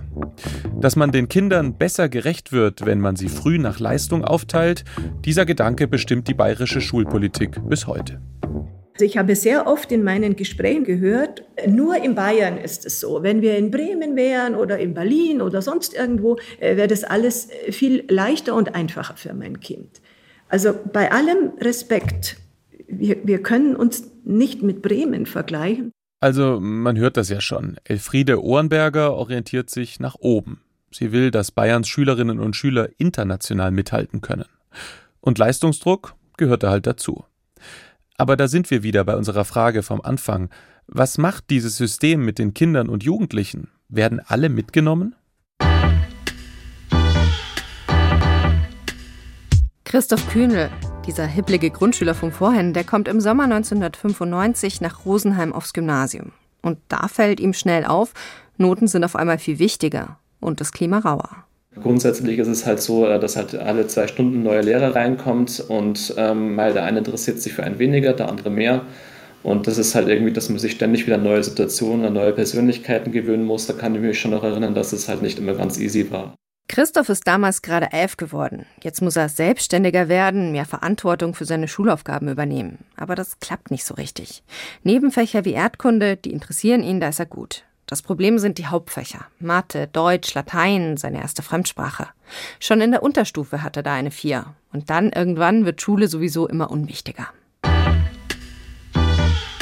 Dass 0.80 0.94
man 0.94 1.10
den 1.10 1.26
Kindern 1.26 1.76
besser 1.76 2.08
gerecht 2.08 2.52
wird, 2.52 2.86
wenn 2.86 3.00
man 3.00 3.16
sie 3.16 3.28
früh 3.28 3.58
nach 3.58 3.80
Leistung 3.80 4.24
aufteilt, 4.24 4.84
dieser 5.24 5.46
Gedanke 5.46 5.88
bestimmt 5.88 6.28
die 6.28 6.34
bayerische 6.34 6.80
Schulpolitik 6.80 7.58
bis 7.68 7.88
heute. 7.88 8.20
Also 8.92 9.04
ich 9.04 9.18
habe 9.18 9.34
sehr 9.34 9.66
oft 9.66 9.90
in 9.90 10.04
meinen 10.04 10.36
Gesprächen 10.36 10.84
gehört, 10.84 11.42
nur 11.66 11.96
in 11.96 12.14
Bayern 12.14 12.56
ist 12.56 12.86
es 12.86 13.00
so. 13.00 13.24
Wenn 13.24 13.42
wir 13.42 13.58
in 13.58 13.72
Bremen 13.72 14.14
wären 14.14 14.54
oder 14.54 14.78
in 14.78 14.94
Berlin 14.94 15.42
oder 15.42 15.60
sonst 15.60 15.92
irgendwo, 15.92 16.36
äh, 16.60 16.76
wäre 16.76 16.86
das 16.86 17.02
alles 17.02 17.48
äh, 17.50 17.72
viel 17.72 18.04
leichter 18.08 18.54
und 18.54 18.76
einfacher 18.76 19.16
für 19.16 19.34
mein 19.34 19.58
Kind. 19.58 20.00
Also 20.48 20.72
bei 20.92 21.10
allem 21.10 21.50
Respekt, 21.60 22.36
wir, 22.88 23.26
wir 23.26 23.42
können 23.42 23.76
uns 23.76 24.10
nicht 24.24 24.62
mit 24.62 24.82
Bremen 24.82 25.26
vergleichen. 25.26 25.92
Also 26.20 26.58
man 26.60 26.96
hört 26.96 27.16
das 27.16 27.28
ja 27.28 27.40
schon. 27.40 27.76
Elfriede 27.84 28.42
Ohrenberger 28.42 29.14
orientiert 29.14 29.70
sich 29.70 30.00
nach 30.00 30.16
oben. 30.18 30.62
Sie 30.90 31.12
will, 31.12 31.30
dass 31.30 31.50
Bayerns 31.50 31.88
Schülerinnen 31.88 32.40
und 32.40 32.56
Schüler 32.56 32.88
international 32.98 33.70
mithalten 33.70 34.22
können. 34.22 34.46
Und 35.20 35.38
Leistungsdruck 35.38 36.14
gehört 36.36 36.62
da 36.62 36.70
halt 36.70 36.86
dazu. 36.86 37.24
Aber 38.16 38.36
da 38.36 38.48
sind 38.48 38.70
wir 38.70 38.82
wieder 38.82 39.04
bei 39.04 39.16
unserer 39.16 39.44
Frage 39.44 39.82
vom 39.82 40.00
Anfang. 40.00 40.48
Was 40.86 41.18
macht 41.18 41.50
dieses 41.50 41.76
System 41.76 42.24
mit 42.24 42.38
den 42.38 42.54
Kindern 42.54 42.88
und 42.88 43.04
Jugendlichen? 43.04 43.68
Werden 43.88 44.20
alle 44.24 44.48
mitgenommen? 44.48 45.14
Christoph 49.84 50.28
Kühnel, 50.28 50.70
dieser 51.06 51.26
hipplige 51.26 51.70
Grundschüler 51.70 52.14
von 52.14 52.32
vorhin, 52.32 52.72
der 52.72 52.84
kommt 52.84 53.08
im 53.08 53.20
Sommer 53.20 53.44
1995 53.44 54.80
nach 54.80 55.04
Rosenheim 55.04 55.52
aufs 55.52 55.72
Gymnasium. 55.72 56.32
Und 56.62 56.78
da 56.88 57.08
fällt 57.08 57.40
ihm 57.40 57.52
schnell 57.52 57.84
auf, 57.84 58.12
Noten 58.58 58.88
sind 58.88 59.04
auf 59.04 59.16
einmal 59.16 59.38
viel 59.38 59.58
wichtiger 59.58 60.18
und 60.40 60.60
das 60.60 60.72
Klima 60.72 60.98
rauer. 60.98 61.44
Grundsätzlich 61.80 62.38
ist 62.38 62.48
es 62.48 62.66
halt 62.66 62.80
so, 62.80 63.06
äh, 63.06 63.20
dass 63.20 63.36
halt 63.36 63.54
alle 63.54 63.86
zwei 63.86 64.06
Stunden 64.06 64.42
neuer 64.42 64.62
Lehrer 64.62 64.94
reinkommt 64.94 65.64
und 65.68 66.14
ähm, 66.16 66.54
mal 66.54 66.72
der 66.72 66.84
eine 66.84 66.98
interessiert 66.98 67.40
sich 67.40 67.52
für 67.52 67.64
einen 67.64 67.78
weniger, 67.78 68.12
der 68.12 68.28
andere 68.28 68.50
mehr. 68.50 68.82
Und 69.42 69.66
das 69.66 69.78
ist 69.78 69.94
halt 69.94 70.08
irgendwie, 70.08 70.32
dass 70.32 70.48
man 70.48 70.58
sich 70.58 70.72
ständig 70.72 71.06
wieder 71.06 71.18
neue 71.18 71.44
Situationen, 71.44 72.04
an 72.06 72.14
neue 72.14 72.32
Persönlichkeiten 72.32 73.12
gewöhnen 73.12 73.44
muss. 73.44 73.66
Da 73.66 73.74
kann 73.74 73.94
ich 73.94 74.00
mich 74.00 74.18
schon 74.18 74.32
noch 74.32 74.42
erinnern, 74.42 74.74
dass 74.74 74.92
es 74.92 75.08
halt 75.08 75.22
nicht 75.22 75.38
immer 75.38 75.54
ganz 75.54 75.78
easy 75.78 76.10
war. 76.10 76.34
Christoph 76.68 77.08
ist 77.08 77.26
damals 77.26 77.62
gerade 77.62 77.92
elf 77.92 78.16
geworden. 78.16 78.66
Jetzt 78.82 79.00
muss 79.00 79.16
er 79.16 79.28
selbstständiger 79.28 80.08
werden, 80.08 80.52
mehr 80.52 80.64
Verantwortung 80.64 81.34
für 81.34 81.44
seine 81.44 81.68
Schulaufgaben 81.68 82.28
übernehmen. 82.28 82.78
Aber 82.96 83.14
das 83.14 83.38
klappt 83.38 83.70
nicht 83.70 83.84
so 83.84 83.94
richtig. 83.94 84.42
Nebenfächer 84.82 85.44
wie 85.44 85.52
Erdkunde, 85.52 86.16
die 86.16 86.32
interessieren 86.32 86.82
ihn, 86.82 87.00
da 87.00 87.08
ist 87.08 87.20
er 87.20 87.26
gut. 87.26 87.64
Das 87.86 88.02
Problem 88.02 88.40
sind 88.40 88.58
die 88.58 88.66
Hauptfächer. 88.66 89.26
Mathe, 89.38 89.86
Deutsch, 89.86 90.34
Latein, 90.34 90.96
seine 90.96 91.20
erste 91.20 91.42
Fremdsprache. 91.42 92.08
Schon 92.58 92.80
in 92.80 92.90
der 92.90 93.04
Unterstufe 93.04 93.62
hat 93.62 93.76
er 93.76 93.84
da 93.84 93.94
eine 93.94 94.10
Vier. 94.10 94.46
Und 94.72 94.90
dann 94.90 95.12
irgendwann 95.12 95.64
wird 95.64 95.80
Schule 95.80 96.08
sowieso 96.08 96.48
immer 96.48 96.72
unwichtiger. 96.72 97.28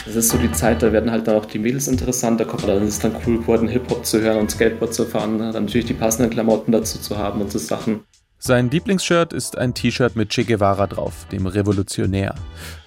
Das 0.07 0.17
ist 0.17 0.29
so 0.29 0.39
die 0.39 0.53
Zeit, 0.53 0.83
da 0.83 0.93
werden 0.93 1.11
halt 1.11 1.27
dann 1.27 1.37
auch 1.37 1.47
die 1.47 1.59
Mädels 1.59 1.89
interessant. 1.89 2.39
Da 2.39 2.45
kommt 2.45 2.69
dann 2.69 2.83
ist 2.83 2.95
es 2.95 2.99
dann 2.99 3.17
cool 3.27 3.39
geworden, 3.39 3.69
Hip-Hop 3.69 4.05
zu 4.05 4.21
hören 4.21 4.39
und 4.39 4.51
Skateboard 4.51 4.93
zu 4.93 5.07
fahren. 5.07 5.39
Dann 5.39 5.53
natürlich 5.53 5.87
die 5.87 5.95
passenden 5.95 6.31
Klamotten 6.31 6.73
dazu 6.73 6.99
zu 6.99 7.17
haben 7.17 7.41
und 7.41 7.51
so 7.51 7.59
Sachen. 7.59 8.01
Sein 8.39 8.71
Lieblingsshirt 8.71 9.33
ist 9.33 9.57
ein 9.57 9.73
T-Shirt 9.73 10.17
mit 10.17 10.29
Che 10.29 10.45
Guevara 10.45 10.87
drauf, 10.87 11.27
dem 11.33 11.47
Revolutionär. 11.47 12.35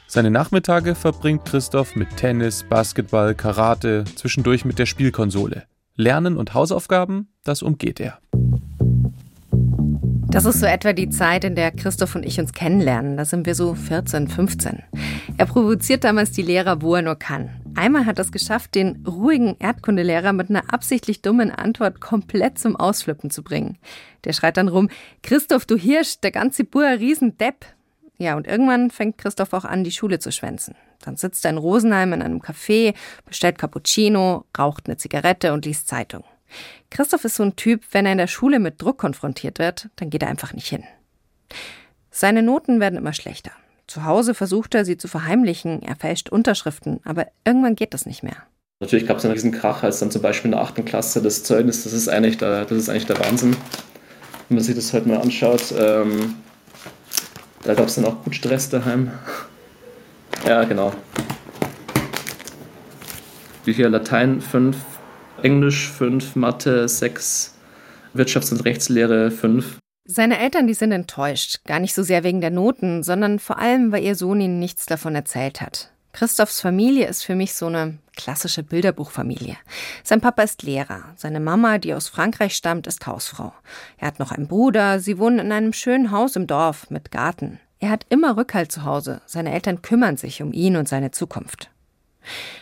Seine 0.06 0.30
Nachmittage 0.30 0.94
verbringt 0.94 1.46
Christoph 1.46 1.96
mit 1.96 2.16
Tennis, 2.16 2.64
Basketball, 2.70 3.34
Karate, 3.34 4.04
zwischendurch 4.16 4.64
mit 4.64 4.78
der 4.78 4.86
Spielkonsole. 4.86 5.64
Lernen 5.96 6.38
und 6.38 6.54
Hausaufgaben, 6.54 7.30
das 7.44 7.64
umgeht 7.64 8.00
er. 8.00 8.20
Das 10.30 10.46
ist 10.46 10.60
so 10.60 10.68
etwa 10.68 10.94
die 10.94 11.10
Zeit, 11.10 11.44
in 11.44 11.56
der 11.56 11.72
Christoph 11.72 12.14
und 12.14 12.24
ich 12.24 12.40
uns 12.40 12.54
kennenlernen. 12.54 13.18
Da 13.18 13.26
sind 13.26 13.48
wir 13.48 13.56
so 13.56 13.74
14, 13.74 14.28
15. 14.28 14.84
Er 15.40 15.46
provoziert 15.46 16.04
damals 16.04 16.32
die 16.32 16.42
Lehrer, 16.42 16.82
wo 16.82 16.96
er 16.96 17.04
nur 17.04 17.16
kann. 17.16 17.62
Einmal 17.76 18.08
hat 18.08 18.18
er 18.18 18.26
es 18.26 18.32
geschafft, 18.32 18.74
den 18.74 19.06
ruhigen 19.06 19.56
Erdkundelehrer 19.60 20.34
mit 20.34 20.50
einer 20.50 20.74
absichtlich 20.74 21.22
dummen 21.22 21.52
Antwort 21.52 22.02
komplett 22.02 22.58
zum 22.58 22.76
Ausflippen 22.76 23.30
zu 23.30 23.44
bringen. 23.44 23.78
Der 24.24 24.34
schreit 24.34 24.58
dann 24.58 24.68
rum, 24.68 24.90
Christoph, 25.22 25.68
du 25.68 25.78
Hirsch, 25.78 26.20
der 26.22 26.32
ganze 26.32 26.64
Bur 26.64 26.88
Riesendepp. 26.88 27.68
Ja, 28.18 28.36
und 28.36 28.48
irgendwann 28.48 28.90
fängt 28.90 29.20
Christoph 29.20 29.54
auch 29.54 29.64
an, 29.64 29.84
die 29.84 29.92
Schule 29.92 30.18
zu 30.18 30.32
schwänzen. 30.32 30.74
Dann 31.02 31.18
sitzt 31.18 31.46
er 31.46 31.52
in 31.52 31.60
Rosenheim 31.60 32.14
in 32.14 32.24
einem 32.24 32.42
Café, 32.42 32.96
bestellt 33.26 33.60
Cappuccino, 33.60 34.46
raucht 34.58 34.88
eine 34.88 34.98
Zigarette 34.98 35.54
und 35.54 35.66
liest 35.66 35.88
Zeitung. 35.88 36.24
Christoph 36.90 37.26
ist 37.26 37.36
so 37.36 37.44
ein 37.44 37.56
Typ, 37.56 37.84
wenn 37.92 38.08
er 38.08 38.14
in 38.14 38.18
der 38.18 38.26
Schule 38.26 38.58
mit 38.58 38.82
Druck 38.82 38.98
konfrontiert 38.98 39.60
wird, 39.60 39.90
dann 39.98 40.10
geht 40.10 40.24
er 40.24 40.30
einfach 40.30 40.54
nicht 40.54 40.68
hin. 40.68 40.84
Seine 42.10 42.42
Noten 42.42 42.80
werden 42.80 42.98
immer 42.98 43.14
schlechter. 43.14 43.52
Zu 43.88 44.04
Hause 44.04 44.34
versucht 44.34 44.76
er, 44.76 44.84
sie 44.84 44.98
zu 44.98 45.08
verheimlichen, 45.08 45.82
er 45.82 45.96
fälscht 45.96 46.30
Unterschriften, 46.30 47.00
aber 47.06 47.28
irgendwann 47.46 47.76
geht 47.76 47.94
das 47.94 48.06
nicht 48.06 48.22
mehr. 48.22 48.36
Natürlich 48.82 49.08
gab 49.08 49.18
es 49.18 49.24
dann 49.24 49.34
diesen 49.34 49.54
Krach, 49.54 49.82
als 49.82 50.00
dann 50.00 50.12
zum 50.12 50.22
Beispiel 50.22 50.50
in 50.50 50.58
der 50.58 50.62
8. 50.62 50.86
Klasse 50.86 51.22
das 51.22 51.44
Zeugnis, 51.44 51.84
das 51.86 51.94
ist 51.94 52.10
eigentlich 52.10 52.38
der, 52.38 52.66
das 52.66 52.78
ist 52.78 52.90
eigentlich 52.90 53.06
der 53.06 53.18
Wahnsinn. 53.20 53.56
Wenn 54.50 54.56
man 54.56 54.64
sich 54.64 54.76
das 54.76 54.92
heute 54.92 55.08
mal 55.08 55.20
anschaut, 55.20 55.74
ähm, 55.78 56.36
da 57.64 57.74
gab 57.74 57.88
es 57.88 57.96
dann 57.96 58.06
auch 58.06 58.24
gut 58.24 58.36
Stress 58.36 58.70
daheim. 58.70 59.12
Ja, 60.46 60.64
genau. 60.66 60.94
Wie 63.66 63.74
hier 63.74 63.90
Latein 63.90 64.42
5, 64.42 64.78
Englisch 65.42 65.90
5, 65.92 66.36
Mathe 66.36 66.88
6, 66.88 67.56
Wirtschafts- 68.14 68.52
und 68.52 68.64
Rechtslehre 68.64 69.32
5. 69.32 69.78
Seine 70.10 70.40
Eltern, 70.40 70.68
die 70.68 70.74
sind 70.74 70.94
enttäuscht, 70.94 71.66
gar 71.66 71.82
nicht 71.82 71.94
so 71.94 72.02
sehr 72.02 72.24
wegen 72.24 72.40
der 72.40 72.50
Noten, 72.50 73.04
sondern 73.04 73.40
vor 73.40 73.60
allem, 73.60 73.92
weil 73.92 74.06
ihr 74.06 74.16
Sohn 74.16 74.40
ihnen 74.40 74.58
nichts 74.58 74.86
davon 74.86 75.14
erzählt 75.16 75.60
hat. 75.60 75.92
Christophs 76.14 76.62
Familie 76.62 77.08
ist 77.08 77.26
für 77.26 77.36
mich 77.36 77.54
so 77.54 77.66
eine 77.66 77.98
klassische 78.16 78.64
Bilderbuchfamilie. 78.64 79.58
Sein 80.06 80.22
Papa 80.22 80.44
ist 80.44 80.64
Lehrer, 80.64 81.04
seine 81.18 81.42
Mama, 81.42 81.78
die 81.78 81.94
aus 81.94 82.08
Frankreich 82.08 82.56
stammt, 82.56 82.88
ist 82.88 83.06
Hausfrau. 83.06 83.52
Er 83.98 84.08
hat 84.08 84.18
noch 84.18 84.32
einen 84.32 84.48
Bruder, 84.48 85.02
sie 85.02 85.18
wohnen 85.18 85.40
in 85.40 85.52
einem 85.52 85.74
schönen 85.74 86.10
Haus 86.10 86.38
im 86.38 86.48
Dorf 86.48 86.90
mit 86.90 87.12
Garten. 87.12 87.60
Er 87.80 87.90
hat 87.90 88.06
immer 88.08 88.38
Rückhalt 88.38 88.72
zu 88.72 88.86
Hause, 88.86 89.20
seine 89.26 89.52
Eltern 89.52 89.82
kümmern 89.82 90.16
sich 90.16 90.42
um 90.42 90.54
ihn 90.54 90.78
und 90.78 90.88
seine 90.88 91.12
Zukunft. 91.12 91.70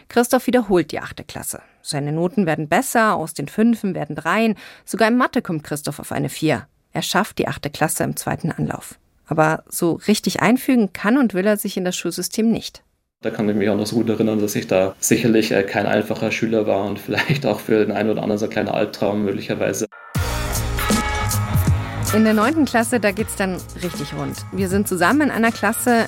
Christoph 0.10 0.48
wiederholt 0.48 0.92
die 0.92 1.00
achte 1.00 1.24
Klasse. 1.24 1.62
Seine 1.84 2.12
Noten 2.12 2.48
werden 2.48 2.68
besser, 2.70 3.16
aus 3.16 3.36
den 3.36 3.48
Fünfen 3.48 3.94
werden 3.94 4.16
Dreien, 4.16 4.56
sogar 4.84 5.10
in 5.10 5.18
Mathe 5.18 5.44
kommt 5.44 5.64
Christoph 5.64 6.00
auf 6.00 6.12
eine 6.12 6.30
Vier. 6.30 6.68
Er 6.96 7.02
schafft 7.02 7.40
die 7.40 7.50
achte 7.50 7.70
Klasse 7.70 8.06
im 8.06 8.16
zweiten 8.16 8.54
Anlauf. 8.54 8.98
Aber 9.28 9.66
so 9.68 10.00
richtig 10.08 10.42
einfügen 10.42 10.94
kann 10.94 11.18
und 11.18 11.34
will 11.34 11.46
er 11.46 11.58
sich 11.58 11.76
in 11.76 11.84
das 11.84 11.98
Schulsystem 11.98 12.50
nicht. 12.50 12.84
Da 13.22 13.32
kann 13.32 13.50
ich 13.50 13.56
mich 13.58 13.70
auch 13.70 13.76
noch 13.76 13.86
so 13.86 13.98
gut 13.98 14.08
erinnern, 14.08 14.40
dass 14.40 14.56
ich 14.56 14.68
da 14.68 14.96
sicherlich 15.00 15.52
äh, 15.52 15.64
kein 15.64 15.88
einfacher 15.88 16.32
Schüler 16.32 16.68
war 16.68 16.86
und 16.86 16.98
vielleicht 17.00 17.46
auch 17.46 17.60
für 17.60 17.86
den 17.86 17.94
einen 17.94 18.12
oder 18.12 18.24
anderen 18.24 18.40
so 18.40 18.46
ein 18.46 18.52
kleiner 18.52 18.74
Albtraum 18.74 19.26
möglicherweise. 19.26 19.88
In 22.16 22.24
der 22.24 22.34
neunten 22.34 22.64
Klasse, 22.64 23.02
da 23.02 23.12
geht's 23.12 23.36
dann 23.36 23.58
richtig 23.84 24.14
rund. 24.18 24.38
Wir 24.54 24.70
sind 24.70 24.88
zusammen 24.88 25.24
in 25.24 25.32
einer 25.32 25.52
Klasse, 25.52 26.08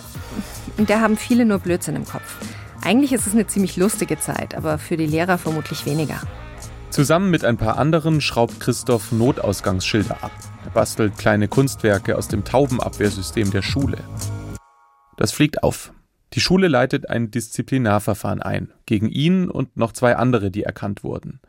in 0.78 0.86
der 0.86 1.02
haben 1.02 1.18
viele 1.18 1.44
nur 1.44 1.60
Blödsinn 1.60 1.98
im 1.98 2.06
Kopf. 2.06 2.38
Eigentlich 2.82 3.12
ist 3.12 3.28
es 3.28 3.34
eine 3.34 3.46
ziemlich 3.46 3.76
lustige 3.76 4.18
Zeit, 4.20 4.56
aber 4.56 4.78
für 4.78 4.96
die 4.96 5.08
Lehrer 5.08 5.38
vermutlich 5.38 5.86
weniger. 5.86 6.22
Zusammen 6.98 7.30
mit 7.30 7.46
ein 7.46 7.58
paar 7.58 7.78
anderen 7.78 8.22
schraubt 8.22 8.60
Christoph 8.60 9.12
Notausgangsschilder 9.12 10.24
ab. 10.24 10.32
Er 10.66 10.72
bastelt 10.72 11.16
kleine 11.16 11.48
Kunstwerke 11.48 12.18
aus 12.18 12.28
dem 12.28 12.44
Taubenabwehrsystem 12.44 13.52
der 13.52 13.62
Schule. 13.62 14.00
Das 15.16 15.32
fliegt 15.32 15.62
auf. 15.62 15.94
Die 16.34 16.40
Schule 16.40 16.68
leitet 16.68 17.08
ein 17.08 17.30
Disziplinarverfahren 17.30 18.42
ein, 18.42 18.74
gegen 18.88 19.10
ihn 19.10 19.48
und 19.48 19.78
noch 19.78 19.92
zwei 19.92 20.16
andere, 20.16 20.50
die 20.50 20.64
erkannt 20.64 21.04
wurden. 21.04 21.40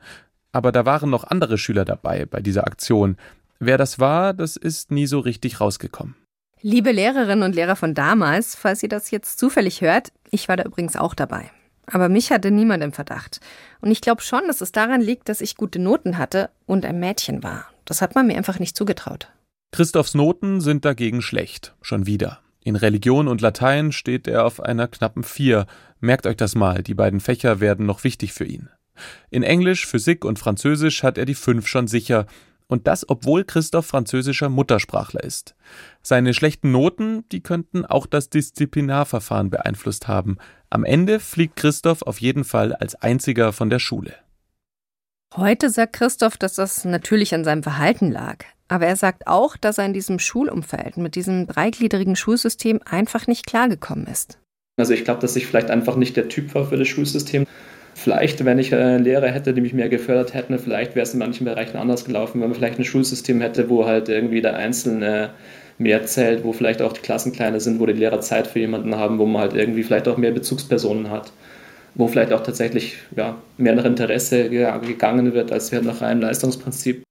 Aber 0.52 0.70
da 0.70 0.84
waren 0.84 1.08
noch 1.08 1.24
andere 1.24 1.56
Schüler 1.56 1.86
dabei 1.86 2.26
bei 2.26 2.40
dieser 2.40 2.66
Aktion. 2.66 3.16
Wer 3.58 3.78
das 3.78 3.98
war, 3.98 4.34
das 4.34 4.58
ist 4.58 4.90
nie 4.90 5.06
so 5.06 5.18
richtig 5.18 5.62
rausgekommen. 5.62 6.14
Liebe 6.60 6.92
Lehrerinnen 6.92 7.42
und 7.42 7.54
Lehrer 7.54 7.76
von 7.76 7.94
damals, 7.94 8.54
falls 8.54 8.82
ihr 8.82 8.90
das 8.90 9.10
jetzt 9.10 9.38
zufällig 9.38 9.80
hört, 9.80 10.12
ich 10.30 10.46
war 10.50 10.58
da 10.58 10.64
übrigens 10.64 10.96
auch 10.96 11.14
dabei. 11.14 11.50
Aber 11.86 12.10
mich 12.10 12.30
hatte 12.30 12.50
niemand 12.50 12.84
im 12.84 12.92
Verdacht. 12.92 13.40
Und 13.80 13.90
ich 13.90 14.00
glaube 14.00 14.22
schon, 14.22 14.46
dass 14.46 14.60
es 14.60 14.72
daran 14.72 15.00
liegt, 15.00 15.28
dass 15.28 15.40
ich 15.40 15.56
gute 15.56 15.78
Noten 15.78 16.18
hatte 16.18 16.50
und 16.66 16.84
ein 16.84 16.98
Mädchen 16.98 17.42
war. 17.42 17.66
Das 17.84 18.02
hat 18.02 18.14
man 18.14 18.26
mir 18.26 18.36
einfach 18.36 18.58
nicht 18.58 18.76
zugetraut. 18.76 19.28
Christophs 19.72 20.14
Noten 20.14 20.60
sind 20.60 20.84
dagegen 20.84 21.22
schlecht. 21.22 21.74
Schon 21.82 22.06
wieder. 22.06 22.40
In 22.62 22.76
Religion 22.76 23.28
und 23.28 23.40
Latein 23.40 23.92
steht 23.92 24.26
er 24.26 24.44
auf 24.44 24.60
einer 24.60 24.88
knappen 24.88 25.22
Vier. 25.22 25.66
Merkt 26.00 26.26
euch 26.26 26.36
das 26.36 26.54
mal, 26.54 26.82
die 26.82 26.94
beiden 26.94 27.20
Fächer 27.20 27.60
werden 27.60 27.86
noch 27.86 28.04
wichtig 28.04 28.32
für 28.32 28.44
ihn. 28.44 28.68
In 29.30 29.42
Englisch, 29.42 29.86
Physik 29.86 30.24
und 30.24 30.38
Französisch 30.38 31.02
hat 31.02 31.18
er 31.18 31.24
die 31.24 31.34
Fünf 31.34 31.66
schon 31.66 31.86
sicher 31.86 32.26
und 32.68 32.86
das, 32.86 33.08
obwohl 33.08 33.44
Christoph 33.44 33.86
französischer 33.86 34.48
Muttersprachler 34.48 35.24
ist. 35.24 35.54
Seine 36.02 36.34
schlechten 36.34 36.70
Noten, 36.70 37.24
die 37.30 37.42
könnten 37.42 37.84
auch 37.84 38.06
das 38.06 38.30
Disziplinarverfahren 38.30 39.50
beeinflusst 39.50 40.06
haben. 40.06 40.36
Am 40.70 40.84
Ende 40.84 41.18
fliegt 41.18 41.56
Christoph 41.56 42.02
auf 42.02 42.20
jeden 42.20 42.44
Fall 42.44 42.74
als 42.74 42.94
einziger 42.94 43.52
von 43.52 43.70
der 43.70 43.78
Schule. 43.78 44.14
Heute 45.34 45.70
sagt 45.70 45.94
Christoph, 45.94 46.36
dass 46.36 46.54
das 46.54 46.84
natürlich 46.84 47.34
an 47.34 47.44
seinem 47.44 47.62
Verhalten 47.62 48.10
lag. 48.10 48.44
Aber 48.68 48.86
er 48.86 48.96
sagt 48.96 49.26
auch, 49.26 49.56
dass 49.56 49.78
er 49.78 49.86
in 49.86 49.94
diesem 49.94 50.18
Schulumfeld 50.18 50.98
mit 50.98 51.14
diesem 51.14 51.46
dreigliedrigen 51.46 52.16
Schulsystem 52.16 52.80
einfach 52.84 53.26
nicht 53.26 53.46
klargekommen 53.46 54.06
ist. 54.06 54.38
Also 54.76 54.92
ich 54.92 55.04
glaube, 55.04 55.20
dass 55.20 55.36
ich 55.36 55.46
vielleicht 55.46 55.70
einfach 55.70 55.96
nicht 55.96 56.16
der 56.16 56.28
Typ 56.28 56.54
war 56.54 56.66
für 56.66 56.76
das 56.76 56.88
Schulsystem. 56.88 57.46
Vielleicht, 58.00 58.44
wenn 58.44 58.60
ich 58.60 58.70
äh, 58.70 58.96
Lehrer 58.96 59.26
hätte, 59.26 59.52
die 59.52 59.60
mich 59.60 59.74
mehr 59.74 59.88
gefördert 59.88 60.32
hätten, 60.32 60.56
vielleicht 60.56 60.94
wäre 60.94 61.02
es 61.02 61.14
in 61.14 61.18
manchen 61.18 61.44
Bereichen 61.44 61.76
anders 61.76 62.04
gelaufen, 62.04 62.40
wenn 62.40 62.48
man 62.48 62.56
vielleicht 62.56 62.78
ein 62.78 62.84
Schulsystem 62.84 63.40
hätte, 63.40 63.68
wo 63.68 63.86
halt 63.86 64.08
irgendwie 64.08 64.40
der 64.40 64.56
Einzelne 64.56 65.30
mehr 65.78 66.06
zählt, 66.06 66.44
wo 66.44 66.52
vielleicht 66.52 66.80
auch 66.80 66.92
die 66.92 67.00
Klassen 67.00 67.32
kleiner 67.32 67.58
sind, 67.58 67.80
wo 67.80 67.86
die 67.86 67.94
Lehrer 67.94 68.20
Zeit 68.20 68.46
für 68.46 68.60
jemanden 68.60 68.94
haben, 68.94 69.18
wo 69.18 69.26
man 69.26 69.42
halt 69.42 69.54
irgendwie 69.54 69.82
vielleicht 69.82 70.06
auch 70.06 70.16
mehr 70.16 70.30
Bezugspersonen 70.30 71.10
hat, 71.10 71.32
wo 71.96 72.06
vielleicht 72.06 72.32
auch 72.32 72.44
tatsächlich 72.44 72.98
ja, 73.16 73.36
mehr 73.56 73.74
nach 73.74 73.84
Interesse 73.84 74.48
gegangen 74.48 75.34
wird, 75.34 75.50
als 75.50 75.72
nach 75.72 76.00
reinem 76.00 76.20
Leistungsprinzip. 76.20 77.02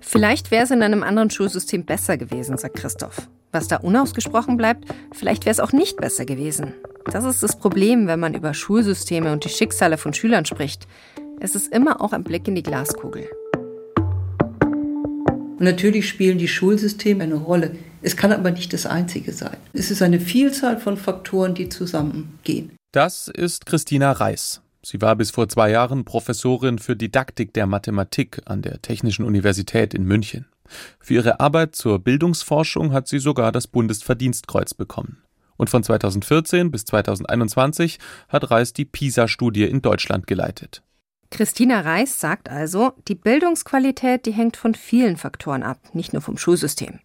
Vielleicht 0.00 0.50
wäre 0.50 0.64
es 0.64 0.70
in 0.70 0.82
einem 0.82 1.02
anderen 1.02 1.30
Schulsystem 1.30 1.86
besser 1.86 2.18
gewesen, 2.18 2.58
sagt 2.58 2.76
Christoph. 2.76 3.26
Was 3.52 3.68
da 3.68 3.76
unausgesprochen 3.76 4.58
bleibt, 4.58 4.84
vielleicht 5.12 5.46
wäre 5.46 5.52
es 5.52 5.60
auch 5.60 5.72
nicht 5.72 5.96
besser 5.96 6.26
gewesen. 6.26 6.74
Das 7.10 7.24
ist 7.24 7.42
das 7.42 7.58
Problem, 7.58 8.06
wenn 8.06 8.18
man 8.18 8.34
über 8.34 8.54
Schulsysteme 8.54 9.32
und 9.32 9.44
die 9.44 9.50
Schicksale 9.50 9.98
von 9.98 10.14
Schülern 10.14 10.46
spricht. 10.46 10.86
Es 11.40 11.54
ist 11.54 11.72
immer 11.72 12.00
auch 12.00 12.12
ein 12.12 12.24
Blick 12.24 12.48
in 12.48 12.54
die 12.54 12.62
Glaskugel. 12.62 13.28
Natürlich 15.58 16.08
spielen 16.08 16.38
die 16.38 16.48
Schulsysteme 16.48 17.24
eine 17.24 17.34
Rolle. 17.34 17.76
Es 18.02 18.16
kann 18.16 18.32
aber 18.32 18.50
nicht 18.50 18.72
das 18.72 18.86
einzige 18.86 19.32
sein. 19.32 19.56
Es 19.72 19.90
ist 19.90 20.02
eine 20.02 20.18
Vielzahl 20.18 20.78
von 20.78 20.96
Faktoren, 20.96 21.54
die 21.54 21.68
zusammengehen. 21.68 22.72
Das 22.92 23.28
ist 23.28 23.66
Christina 23.66 24.12
Reis. 24.12 24.62
Sie 24.82 25.00
war 25.00 25.16
bis 25.16 25.30
vor 25.30 25.48
zwei 25.48 25.70
Jahren 25.70 26.04
Professorin 26.04 26.78
für 26.78 26.96
Didaktik 26.96 27.54
der 27.54 27.66
Mathematik 27.66 28.42
an 28.44 28.62
der 28.62 28.82
Technischen 28.82 29.24
Universität 29.24 29.94
in 29.94 30.04
München. 30.04 30.46
Für 31.00 31.14
ihre 31.14 31.40
Arbeit 31.40 31.76
zur 31.76 31.98
Bildungsforschung 31.98 32.92
hat 32.92 33.08
sie 33.08 33.18
sogar 33.18 33.52
das 33.52 33.66
Bundesverdienstkreuz 33.66 34.74
bekommen. 34.74 35.18
Und 35.56 35.70
von 35.70 35.82
2014 35.82 36.70
bis 36.70 36.84
2021 36.84 37.98
hat 38.28 38.50
Reis 38.50 38.72
die 38.72 38.84
PISA-Studie 38.84 39.64
in 39.64 39.82
Deutschland 39.82 40.26
geleitet. 40.26 40.82
Christina 41.30 41.80
Reis 41.80 42.20
sagt 42.20 42.48
also, 42.48 42.92
die 43.08 43.16
Bildungsqualität, 43.16 44.24
die 44.24 44.32
hängt 44.32 44.56
von 44.56 44.74
vielen 44.74 45.16
Faktoren 45.16 45.64
ab, 45.64 45.78
nicht 45.92 46.12
nur 46.12 46.22
vom 46.22 46.38
Schulsystem. 46.38 47.00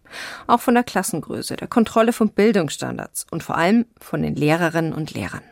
Auch 0.46 0.60
von 0.60 0.74
der 0.74 0.84
Klassengröße, 0.84 1.56
der 1.56 1.66
Kontrolle 1.66 2.12
von 2.12 2.30
Bildungsstandards 2.30 3.26
und 3.32 3.42
vor 3.42 3.56
allem 3.56 3.86
von 4.00 4.22
den 4.22 4.36
Lehrerinnen 4.36 4.92
und 4.92 5.14
Lehrern. 5.14 5.42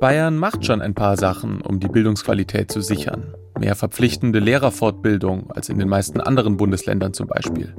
Bayern 0.00 0.36
macht 0.36 0.66
schon 0.66 0.82
ein 0.82 0.94
paar 0.94 1.16
Sachen, 1.16 1.62
um 1.62 1.80
die 1.80 1.88
Bildungsqualität 1.88 2.70
zu 2.70 2.82
sichern. 2.82 3.34
Mehr 3.58 3.74
verpflichtende 3.74 4.40
Lehrerfortbildung 4.40 5.50
als 5.50 5.70
in 5.70 5.78
den 5.78 5.88
meisten 5.88 6.20
anderen 6.20 6.58
Bundesländern 6.58 7.14
zum 7.14 7.26
Beispiel. 7.26 7.74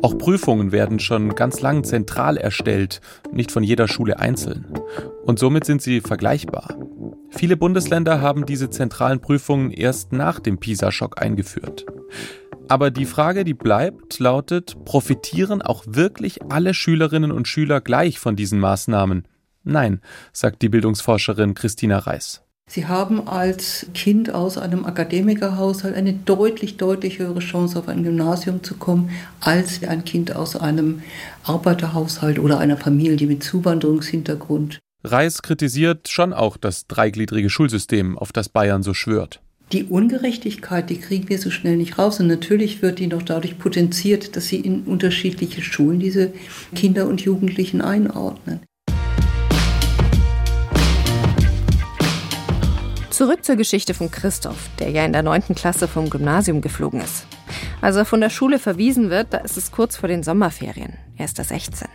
Auch 0.00 0.16
Prüfungen 0.16 0.70
werden 0.70 1.00
schon 1.00 1.34
ganz 1.34 1.60
lang 1.60 1.82
zentral 1.82 2.36
erstellt, 2.36 3.00
nicht 3.32 3.50
von 3.50 3.64
jeder 3.64 3.88
Schule 3.88 4.20
einzeln. 4.20 4.66
Und 5.24 5.40
somit 5.40 5.64
sind 5.64 5.82
sie 5.82 6.00
vergleichbar. 6.00 6.76
Viele 7.30 7.56
Bundesländer 7.56 8.20
haben 8.20 8.46
diese 8.46 8.70
zentralen 8.70 9.20
Prüfungen 9.20 9.72
erst 9.72 10.12
nach 10.12 10.38
dem 10.38 10.58
PISA-Schock 10.58 11.20
eingeführt. 11.20 11.84
Aber 12.68 12.92
die 12.92 13.06
Frage, 13.06 13.44
die 13.44 13.54
bleibt, 13.54 14.20
lautet, 14.20 14.84
profitieren 14.84 15.62
auch 15.62 15.84
wirklich 15.86 16.42
alle 16.48 16.74
Schülerinnen 16.74 17.32
und 17.32 17.48
Schüler 17.48 17.80
gleich 17.80 18.20
von 18.20 18.36
diesen 18.36 18.60
Maßnahmen? 18.60 19.26
Nein, 19.66 20.00
sagt 20.32 20.62
die 20.62 20.68
Bildungsforscherin 20.68 21.54
Christina 21.54 21.98
Reis. 21.98 22.42
Sie 22.68 22.86
haben 22.86 23.26
als 23.26 23.86
Kind 23.94 24.32
aus 24.32 24.58
einem 24.58 24.84
Akademikerhaushalt 24.84 25.94
eine 25.94 26.12
deutlich, 26.12 26.76
deutlich 26.76 27.18
höhere 27.18 27.40
Chance, 27.40 27.78
auf 27.78 27.88
ein 27.88 28.04
Gymnasium 28.04 28.62
zu 28.62 28.76
kommen, 28.76 29.10
als 29.40 29.82
ein 29.84 30.04
Kind 30.04 30.34
aus 30.34 30.56
einem 30.56 31.02
Arbeiterhaushalt 31.44 32.38
oder 32.38 32.58
einer 32.58 32.76
Familie 32.76 33.26
mit 33.26 33.42
Zuwanderungshintergrund. 33.42 34.78
Reis 35.02 35.42
kritisiert 35.42 36.08
schon 36.08 36.32
auch 36.32 36.56
das 36.56 36.86
dreigliedrige 36.86 37.50
Schulsystem, 37.50 38.16
auf 38.16 38.32
das 38.32 38.48
Bayern 38.48 38.82
so 38.82 38.94
schwört. 38.94 39.40
Die 39.72 39.84
Ungerechtigkeit, 39.84 40.90
die 40.90 40.98
kriegen 40.98 41.28
wir 41.28 41.38
so 41.38 41.50
schnell 41.50 41.76
nicht 41.76 41.98
raus. 41.98 42.20
Und 42.20 42.28
natürlich 42.28 42.82
wird 42.82 43.00
die 43.00 43.08
noch 43.08 43.22
dadurch 43.22 43.58
potenziert, 43.58 44.36
dass 44.36 44.46
sie 44.46 44.60
in 44.60 44.82
unterschiedliche 44.82 45.60
Schulen 45.60 45.98
diese 45.98 46.32
Kinder 46.74 47.08
und 47.08 47.20
Jugendlichen 47.20 47.80
einordnen. 47.80 48.60
Zurück 53.16 53.46
zur 53.46 53.56
Geschichte 53.56 53.94
von 53.94 54.10
Christoph, 54.10 54.68
der 54.78 54.90
ja 54.90 55.02
in 55.02 55.14
der 55.14 55.22
9. 55.22 55.54
Klasse 55.54 55.88
vom 55.88 56.10
Gymnasium 56.10 56.60
geflogen 56.60 57.00
ist. 57.00 57.26
Als 57.80 57.96
er 57.96 58.04
von 58.04 58.20
der 58.20 58.28
Schule 58.28 58.58
verwiesen 58.58 59.08
wird, 59.08 59.28
da 59.32 59.38
ist 59.38 59.56
es 59.56 59.72
kurz 59.72 59.96
vor 59.96 60.10
den 60.10 60.22
Sommerferien. 60.22 60.98
Er 61.16 61.24
ist 61.24 61.38
da 61.38 61.42
16. 61.42 61.88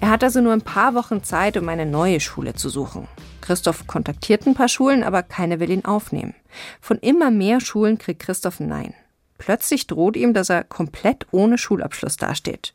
Er 0.00 0.10
hat 0.10 0.24
also 0.24 0.40
nur 0.40 0.52
ein 0.52 0.62
paar 0.62 0.96
Wochen 0.96 1.22
Zeit, 1.22 1.56
um 1.56 1.68
eine 1.68 1.86
neue 1.86 2.18
Schule 2.18 2.54
zu 2.54 2.70
suchen. 2.70 3.06
Christoph 3.40 3.86
kontaktiert 3.86 4.48
ein 4.48 4.54
paar 4.54 4.66
Schulen, 4.66 5.04
aber 5.04 5.22
keine 5.22 5.60
will 5.60 5.70
ihn 5.70 5.84
aufnehmen. 5.84 6.34
Von 6.80 6.98
immer 6.98 7.30
mehr 7.30 7.60
Schulen 7.60 7.96
kriegt 7.96 8.22
Christoph 8.22 8.58
ein 8.58 8.66
Nein. 8.66 8.94
Plötzlich 9.38 9.86
droht 9.86 10.16
ihm, 10.16 10.34
dass 10.34 10.50
er 10.50 10.64
komplett 10.64 11.28
ohne 11.30 11.56
Schulabschluss 11.56 12.16
dasteht. 12.16 12.74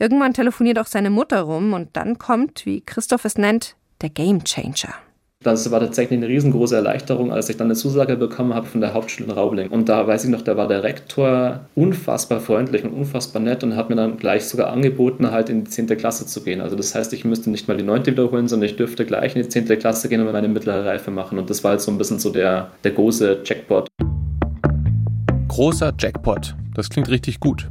Irgendwann 0.00 0.34
telefoniert 0.34 0.80
auch 0.80 0.88
seine 0.88 1.10
Mutter 1.10 1.42
rum 1.42 1.72
und 1.72 1.96
dann 1.96 2.18
kommt, 2.18 2.66
wie 2.66 2.80
Christoph 2.80 3.24
es 3.24 3.38
nennt, 3.38 3.76
der 4.00 4.10
Game 4.10 4.42
Changer. 4.42 4.94
Das 5.42 5.70
war 5.72 5.80
tatsächlich 5.80 6.18
eine 6.18 6.28
riesengroße 6.28 6.76
Erleichterung, 6.76 7.32
als 7.32 7.48
ich 7.48 7.56
dann 7.56 7.66
eine 7.66 7.74
Zusage 7.74 8.16
bekommen 8.16 8.54
habe 8.54 8.66
von 8.66 8.80
der 8.80 8.94
Hauptschule 8.94 9.28
in 9.28 9.34
Raubling. 9.34 9.68
Und 9.70 9.88
da 9.88 10.06
weiß 10.06 10.24
ich 10.24 10.30
noch, 10.30 10.42
da 10.42 10.56
war 10.56 10.68
der 10.68 10.84
Rektor 10.84 11.60
unfassbar 11.74 12.40
freundlich 12.40 12.84
und 12.84 12.92
unfassbar 12.92 13.42
nett 13.42 13.64
und 13.64 13.74
hat 13.74 13.90
mir 13.90 13.96
dann 13.96 14.18
gleich 14.18 14.44
sogar 14.44 14.72
angeboten, 14.72 15.30
halt 15.32 15.48
in 15.48 15.64
die 15.64 15.70
10. 15.70 15.88
Klasse 15.96 16.26
zu 16.26 16.44
gehen. 16.44 16.60
Also 16.60 16.76
das 16.76 16.94
heißt, 16.94 17.12
ich 17.12 17.24
müsste 17.24 17.50
nicht 17.50 17.66
mal 17.66 17.76
die 17.76 17.82
9. 17.82 18.06
wiederholen, 18.06 18.46
sondern 18.46 18.68
ich 18.68 18.76
dürfte 18.76 19.04
gleich 19.04 19.34
in 19.34 19.42
die 19.42 19.48
10. 19.48 19.66
Klasse 19.78 20.08
gehen 20.08 20.24
und 20.24 20.32
meine 20.32 20.48
mittlere 20.48 20.84
Reife 20.84 21.10
machen. 21.10 21.38
Und 21.38 21.50
das 21.50 21.64
war 21.64 21.72
halt 21.72 21.80
so 21.80 21.90
ein 21.90 21.98
bisschen 21.98 22.20
so 22.20 22.30
der, 22.30 22.70
der 22.84 22.92
große 22.92 23.40
Jackpot. 23.44 23.88
Großer 25.48 25.92
Jackpot. 25.98 26.54
Das 26.74 26.88
klingt 26.88 27.10
richtig 27.10 27.40
gut. 27.40 27.68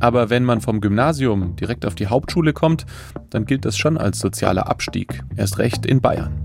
Aber 0.00 0.28
wenn 0.28 0.44
man 0.44 0.60
vom 0.60 0.80
Gymnasium 0.80 1.56
direkt 1.56 1.86
auf 1.86 1.94
die 1.94 2.08
Hauptschule 2.08 2.52
kommt, 2.52 2.84
dann 3.30 3.46
gilt 3.46 3.64
das 3.64 3.76
schon 3.76 3.96
als 3.96 4.18
sozialer 4.18 4.68
Abstieg. 4.68 5.22
Erst 5.36 5.58
recht 5.58 5.86
in 5.86 6.00
Bayern. 6.00 6.44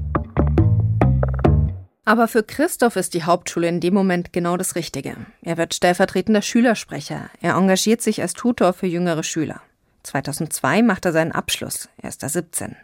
Aber 2.09 2.27
für 2.27 2.41
Christoph 2.41 2.95
ist 2.95 3.13
die 3.13 3.21
Hauptschule 3.21 3.67
in 3.67 3.81
dem 3.81 3.93
Moment 3.93 4.33
genau 4.33 4.57
das 4.57 4.73
Richtige. 4.73 5.15
Er 5.43 5.57
wird 5.57 5.75
stellvertretender 5.75 6.41
Schülersprecher. 6.41 7.29
Er 7.39 7.53
engagiert 7.53 8.01
sich 8.01 8.23
als 8.23 8.33
Tutor 8.33 8.73
für 8.73 8.87
jüngere 8.87 9.21
Schüler. 9.21 9.61
2002 10.01 10.81
macht 10.81 11.05
er 11.05 11.11
seinen 11.11 11.33
Abschluss. 11.33 11.87
Er 12.01 12.09
ist 12.09 12.23
da 12.23 12.29
17. 12.29 12.75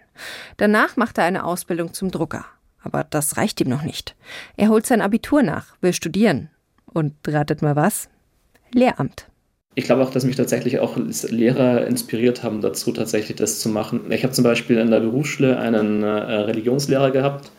Danach 0.58 0.96
macht 0.96 1.18
er 1.18 1.24
eine 1.24 1.44
Ausbildung 1.44 1.92
zum 1.92 2.12
Drucker. 2.12 2.46
Aber 2.84 3.04
das 3.04 3.36
reicht 3.36 3.60
ihm 3.62 3.68
noch 3.68 3.82
nicht. 3.82 4.16
Er 4.58 4.70
holt 4.70 4.86
sein 4.86 5.02
Abitur 5.02 5.42
nach, 5.42 5.74
will 5.82 5.94
studieren. 5.94 6.52
Und 6.86 7.16
ratet 7.28 7.64
mal 7.64 7.76
was? 7.76 8.10
Lehramt. 8.76 9.26
Ich 9.74 9.86
glaube 9.86 10.04
auch, 10.04 10.12
dass 10.12 10.24
mich 10.24 10.36
tatsächlich 10.36 10.78
auch 10.78 10.98
Lehrer 10.98 11.88
inspiriert 11.88 12.44
haben 12.44 12.62
dazu, 12.62 12.92
tatsächlich 12.92 13.38
das 13.38 13.60
zu 13.60 13.70
machen. 13.70 14.12
Ich 14.12 14.24
habe 14.24 14.34
zum 14.34 14.44
Beispiel 14.44 14.78
in 14.78 14.92
der 14.92 15.00
Berufsschule 15.00 15.58
einen 15.58 16.04
äh, 16.04 16.08
Religionslehrer 16.08 17.10
gehabt, 17.10 17.50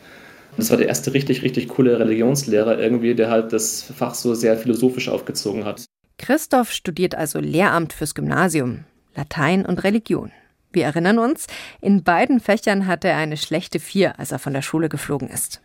das 0.57 0.71
war 0.71 0.77
der 0.77 0.87
erste 0.87 1.13
richtig, 1.13 1.43
richtig 1.43 1.67
coole 1.69 1.99
Religionslehrer 1.99 2.77
irgendwie, 2.79 3.15
der 3.15 3.29
halt 3.29 3.53
das 3.53 3.83
Fach 3.83 4.15
so 4.15 4.33
sehr 4.33 4.57
philosophisch 4.57 5.07
aufgezogen 5.07 5.65
hat. 5.65 5.85
Christoph 6.17 6.71
studiert 6.71 7.15
also 7.15 7.39
Lehramt 7.39 7.93
fürs 7.93 8.15
Gymnasium, 8.15 8.85
Latein 9.15 9.65
und 9.65 9.83
Religion. 9.83 10.31
Wir 10.73 10.85
erinnern 10.85 11.19
uns, 11.19 11.47
in 11.79 12.03
beiden 12.03 12.39
Fächern 12.39 12.87
hatte 12.87 13.07
er 13.07 13.17
eine 13.17 13.37
schlechte 13.37 13.79
Vier, 13.79 14.19
als 14.19 14.31
er 14.31 14.39
von 14.39 14.53
der 14.53 14.63
Schule 14.63 14.89
geflogen 14.89 15.29
ist. 15.29 15.61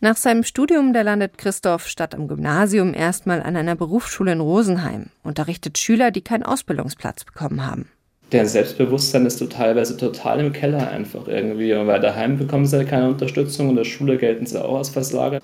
Nach 0.00 0.16
seinem 0.16 0.44
Studium, 0.44 0.92
da 0.92 1.02
landet 1.02 1.38
Christoph 1.38 1.86
statt 1.86 2.14
am 2.14 2.28
Gymnasium 2.28 2.94
erstmal 2.94 3.42
an 3.42 3.56
einer 3.56 3.76
Berufsschule 3.76 4.32
in 4.32 4.40
Rosenheim, 4.40 5.06
unterrichtet 5.22 5.78
Schüler, 5.78 6.10
die 6.10 6.22
keinen 6.22 6.42
Ausbildungsplatz 6.42 7.24
bekommen 7.24 7.66
haben 7.66 7.88
der 8.32 8.46
Selbstbewusstsein 8.46 9.26
ist 9.26 9.38
so 9.38 9.46
teilweise 9.46 9.96
total 9.96 10.40
im 10.40 10.52
Keller 10.52 10.90
einfach 10.90 11.28
irgendwie, 11.28 11.70
weil 11.70 12.00
daheim 12.00 12.38
bekommen 12.38 12.66
sie 12.66 12.84
keine 12.84 13.08
Unterstützung 13.08 13.68
und 13.68 13.76
der 13.76 13.84
Schule 13.84 14.16
gelten 14.16 14.46
sie 14.46 14.62
auch 14.62 14.78
als 14.78 14.88
Versager. 14.88 15.40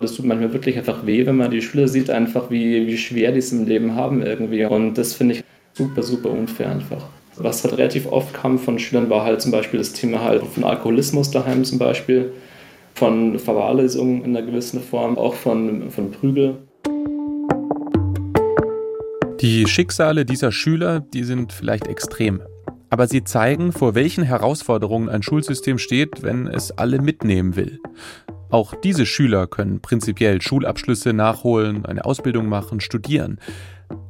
Das 0.00 0.14
tut 0.14 0.24
manchmal 0.24 0.52
wirklich 0.52 0.76
einfach 0.76 1.06
weh, 1.06 1.24
wenn 1.26 1.36
man 1.36 1.50
die 1.50 1.62
Schüler 1.62 1.88
sieht, 1.88 2.10
einfach 2.10 2.50
wie, 2.50 2.86
wie 2.86 2.96
schwer 2.98 3.32
die 3.32 3.38
es 3.38 3.52
im 3.52 3.66
Leben 3.66 3.94
haben 3.94 4.22
irgendwie. 4.22 4.64
Und 4.64 4.94
das 4.94 5.14
finde 5.14 5.34
ich 5.34 5.44
super, 5.74 6.02
super 6.02 6.30
unfair 6.30 6.70
einfach. 6.70 7.06
Was 7.36 7.64
halt 7.64 7.76
relativ 7.78 8.10
oft 8.10 8.32
kam 8.32 8.58
von 8.58 8.78
Schülern, 8.78 9.10
war 9.10 9.24
halt 9.24 9.42
zum 9.42 9.52
Beispiel 9.52 9.78
das 9.78 9.92
Thema 9.92 10.22
halt 10.22 10.42
von 10.44 10.64
Alkoholismus 10.64 11.30
daheim 11.30 11.64
zum 11.64 11.78
Beispiel, 11.78 12.32
von 12.94 13.38
Verwahrlosung 13.38 14.24
in 14.24 14.36
einer 14.36 14.46
gewissen 14.46 14.80
Form, 14.80 15.18
auch 15.18 15.34
von, 15.34 15.90
von 15.90 16.10
Prügel. 16.10 16.58
Die 19.44 19.66
Schicksale 19.66 20.24
dieser 20.24 20.52
Schüler, 20.52 21.00
die 21.00 21.22
sind 21.22 21.52
vielleicht 21.52 21.86
extrem. 21.86 22.40
Aber 22.88 23.06
sie 23.06 23.24
zeigen, 23.24 23.72
vor 23.72 23.94
welchen 23.94 24.24
Herausforderungen 24.24 25.10
ein 25.10 25.22
Schulsystem 25.22 25.76
steht, 25.76 26.22
wenn 26.22 26.46
es 26.46 26.70
alle 26.70 26.98
mitnehmen 26.98 27.54
will. 27.54 27.78
Auch 28.48 28.74
diese 28.74 29.04
Schüler 29.04 29.46
können 29.46 29.82
prinzipiell 29.82 30.40
Schulabschlüsse 30.40 31.12
nachholen, 31.12 31.84
eine 31.84 32.06
Ausbildung 32.06 32.48
machen, 32.48 32.80
studieren. 32.80 33.38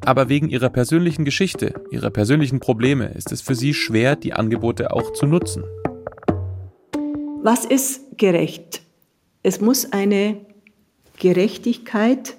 Aber 0.04 0.28
wegen 0.28 0.50
ihrer 0.50 0.70
persönlichen 0.70 1.24
Geschichte, 1.24 1.74
ihrer 1.90 2.10
persönlichen 2.10 2.60
Probleme 2.60 3.06
ist 3.06 3.32
es 3.32 3.40
für 3.42 3.56
sie 3.56 3.74
schwer, 3.74 4.14
die 4.14 4.34
Angebote 4.34 4.92
auch 4.92 5.14
zu 5.14 5.26
nutzen. 5.26 5.64
Was 7.42 7.64
ist 7.64 8.18
gerecht? 8.18 8.82
Es 9.42 9.60
muss 9.60 9.92
eine 9.92 10.36
Gerechtigkeit 11.18 12.36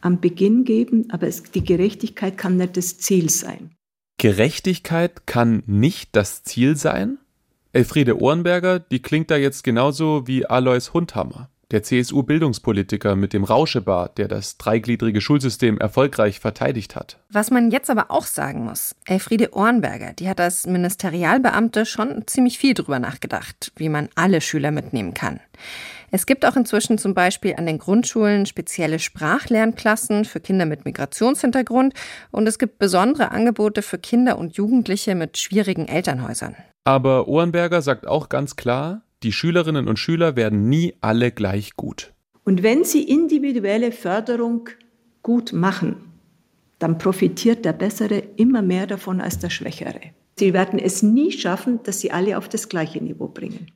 am 0.00 0.20
Beginn 0.20 0.64
geben, 0.64 1.10
aber 1.10 1.26
es, 1.26 1.42
die 1.42 1.64
Gerechtigkeit 1.64 2.38
kann 2.38 2.56
nicht 2.56 2.76
das 2.76 2.98
Ziel 2.98 3.30
sein. 3.30 3.74
Gerechtigkeit 4.18 5.26
kann 5.26 5.62
nicht 5.66 6.16
das 6.16 6.42
Ziel 6.42 6.76
sein? 6.76 7.18
Elfriede 7.72 8.18
Ohrenberger, 8.20 8.78
die 8.78 9.02
klingt 9.02 9.30
da 9.30 9.36
jetzt 9.36 9.62
genauso 9.62 10.26
wie 10.26 10.46
Alois 10.46 10.92
Hundhammer, 10.94 11.50
der 11.72 11.82
CSU-Bildungspolitiker 11.82 13.16
mit 13.16 13.32
dem 13.32 13.44
Rauschebart, 13.44 14.18
der 14.18 14.28
das 14.28 14.56
dreigliedrige 14.56 15.20
Schulsystem 15.20 15.78
erfolgreich 15.78 16.38
verteidigt 16.38 16.94
hat. 16.94 17.18
Was 17.30 17.50
man 17.50 17.70
jetzt 17.70 17.90
aber 17.90 18.10
auch 18.10 18.26
sagen 18.26 18.64
muss, 18.64 18.94
Elfriede 19.04 19.52
Ohrenberger, 19.54 20.12
die 20.12 20.28
hat 20.28 20.40
als 20.40 20.66
Ministerialbeamte 20.66 21.84
schon 21.84 22.24
ziemlich 22.26 22.58
viel 22.58 22.74
drüber 22.74 22.98
nachgedacht, 22.98 23.72
wie 23.76 23.88
man 23.88 24.08
alle 24.14 24.40
Schüler 24.40 24.70
mitnehmen 24.70 25.14
kann. 25.14 25.40
Es 26.12 26.26
gibt 26.26 26.46
auch 26.46 26.56
inzwischen 26.56 26.98
zum 26.98 27.14
Beispiel 27.14 27.56
an 27.56 27.66
den 27.66 27.78
Grundschulen 27.78 28.46
spezielle 28.46 29.00
Sprachlernklassen 29.00 30.24
für 30.24 30.40
Kinder 30.40 30.64
mit 30.64 30.84
Migrationshintergrund 30.84 31.94
und 32.30 32.46
es 32.46 32.58
gibt 32.58 32.78
besondere 32.78 33.32
Angebote 33.32 33.82
für 33.82 33.98
Kinder 33.98 34.38
und 34.38 34.56
Jugendliche 34.56 35.16
mit 35.16 35.36
schwierigen 35.36 35.88
Elternhäusern. 35.88 36.54
Aber 36.84 37.26
Ohrenberger 37.26 37.82
sagt 37.82 38.06
auch 38.06 38.28
ganz 38.28 38.54
klar, 38.54 39.02
die 39.22 39.32
Schülerinnen 39.32 39.88
und 39.88 39.98
Schüler 39.98 40.36
werden 40.36 40.68
nie 40.68 40.94
alle 41.00 41.32
gleich 41.32 41.74
gut. 41.76 42.12
Und 42.44 42.62
wenn 42.62 42.84
sie 42.84 43.02
individuelle 43.02 43.92
Förderung 43.92 44.68
gut 45.22 45.52
machen, 45.52 45.96
dann 46.78 46.98
profitiert 46.98 47.64
der 47.64 47.72
Bessere 47.72 48.22
immer 48.36 48.62
mehr 48.62 48.86
davon 48.86 49.20
als 49.20 49.38
der 49.38 49.50
Schwächere. 49.50 50.00
Sie 50.38 50.52
werden 50.52 50.78
es 50.78 51.02
nie 51.02 51.32
schaffen, 51.32 51.80
dass 51.82 52.00
sie 52.00 52.12
alle 52.12 52.36
auf 52.36 52.48
das 52.48 52.68
gleiche 52.68 53.02
Niveau 53.02 53.28
bringen. 53.28 53.68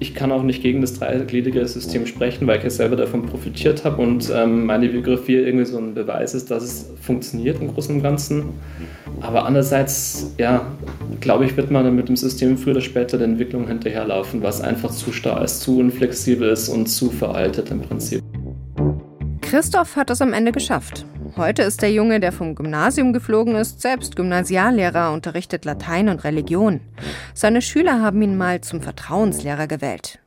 Ich 0.00 0.14
kann 0.14 0.32
auch 0.32 0.42
nicht 0.42 0.62
gegen 0.62 0.82
das 0.82 0.98
dreigliedrige 0.98 1.66
System 1.66 2.06
sprechen, 2.06 2.46
weil 2.46 2.58
ich 2.58 2.64
ja 2.64 2.68
selber 2.68 2.96
davon 2.96 3.24
profitiert 3.24 3.86
habe 3.86 4.02
und 4.02 4.30
ähm, 4.34 4.66
meine 4.66 4.88
Biografie 4.88 5.36
irgendwie 5.36 5.64
so 5.64 5.78
ein 5.78 5.94
Beweis 5.94 6.34
ist, 6.34 6.50
dass 6.50 6.62
es 6.62 6.90
funktioniert 7.00 7.58
im 7.58 7.72
Großen 7.72 7.96
und 7.96 8.02
Ganzen. 8.02 8.50
Aber 9.22 9.46
andererseits, 9.46 10.34
ja, 10.36 10.66
glaube 11.20 11.46
ich, 11.46 11.56
wird 11.56 11.70
man 11.70 11.94
mit 11.96 12.08
dem 12.08 12.16
System 12.16 12.58
früher 12.58 12.72
oder 12.72 12.82
später 12.82 13.16
der 13.16 13.28
Entwicklung 13.28 13.66
hinterherlaufen, 13.66 14.42
was 14.42 14.60
einfach 14.60 14.90
zu 14.90 15.10
starr 15.10 15.42
ist, 15.42 15.60
zu 15.60 15.78
unflexibel 15.78 16.50
ist 16.50 16.68
und 16.68 16.86
zu 16.86 17.10
veraltet 17.10 17.70
im 17.70 17.80
Prinzip. 17.80 18.22
Christoph 19.40 19.96
hat 19.96 20.10
es 20.10 20.20
am 20.20 20.34
Ende 20.34 20.52
geschafft. 20.52 21.06
Heute 21.36 21.62
ist 21.62 21.82
der 21.82 21.92
Junge, 21.92 22.18
der 22.18 22.32
vom 22.32 22.54
Gymnasium 22.54 23.12
geflogen 23.12 23.54
ist, 23.54 23.80
selbst 23.80 24.16
Gymnasiallehrer, 24.16 25.12
unterrichtet 25.12 25.64
Latein 25.64 26.08
und 26.08 26.24
Religion. 26.24 26.80
Seine 27.34 27.62
Schüler 27.62 28.00
haben 28.00 28.20
ihn 28.22 28.36
mal 28.36 28.60
zum 28.60 28.82
Vertrauenslehrer 28.82 29.66
gewählt. 29.66 30.18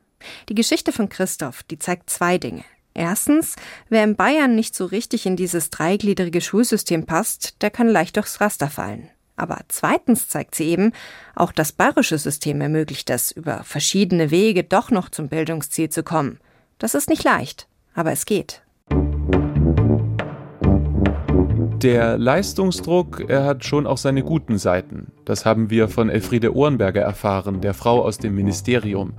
Die 0.48 0.54
Geschichte 0.54 0.92
von 0.92 1.08
Christoph, 1.08 1.62
die 1.64 1.78
zeigt 1.78 2.08
zwei 2.08 2.38
Dinge. 2.38 2.64
Erstens, 2.94 3.56
wer 3.88 4.04
in 4.04 4.16
Bayern 4.16 4.54
nicht 4.54 4.74
so 4.74 4.86
richtig 4.86 5.26
in 5.26 5.36
dieses 5.36 5.70
dreigliedrige 5.70 6.40
Schulsystem 6.40 7.06
passt, 7.06 7.60
der 7.60 7.70
kann 7.70 7.88
leicht 7.88 8.16
durchs 8.16 8.40
Raster 8.40 8.70
fallen. 8.70 9.10
Aber 9.36 9.60
zweitens 9.68 10.28
zeigt 10.28 10.54
sie 10.54 10.68
eben, 10.68 10.92
auch 11.34 11.52
das 11.52 11.72
bayerische 11.72 12.18
System 12.18 12.60
ermöglicht 12.60 13.10
es, 13.10 13.32
über 13.32 13.64
verschiedene 13.64 14.30
Wege 14.30 14.62
doch 14.62 14.90
noch 14.90 15.08
zum 15.10 15.28
Bildungsziel 15.28 15.88
zu 15.88 16.02
kommen. 16.02 16.38
Das 16.78 16.94
ist 16.94 17.10
nicht 17.10 17.24
leicht, 17.24 17.66
aber 17.94 18.12
es 18.12 18.26
geht. 18.26 18.63
Der 21.84 22.16
Leistungsdruck, 22.16 23.28
er 23.28 23.44
hat 23.44 23.66
schon 23.66 23.86
auch 23.86 23.98
seine 23.98 24.22
guten 24.22 24.56
Seiten. 24.56 25.08
Das 25.26 25.44
haben 25.44 25.68
wir 25.68 25.88
von 25.88 26.08
Elfriede 26.08 26.56
Ohrenberger 26.56 27.02
erfahren, 27.02 27.60
der 27.60 27.74
Frau 27.74 28.02
aus 28.02 28.16
dem 28.16 28.34
Ministerium. 28.34 29.12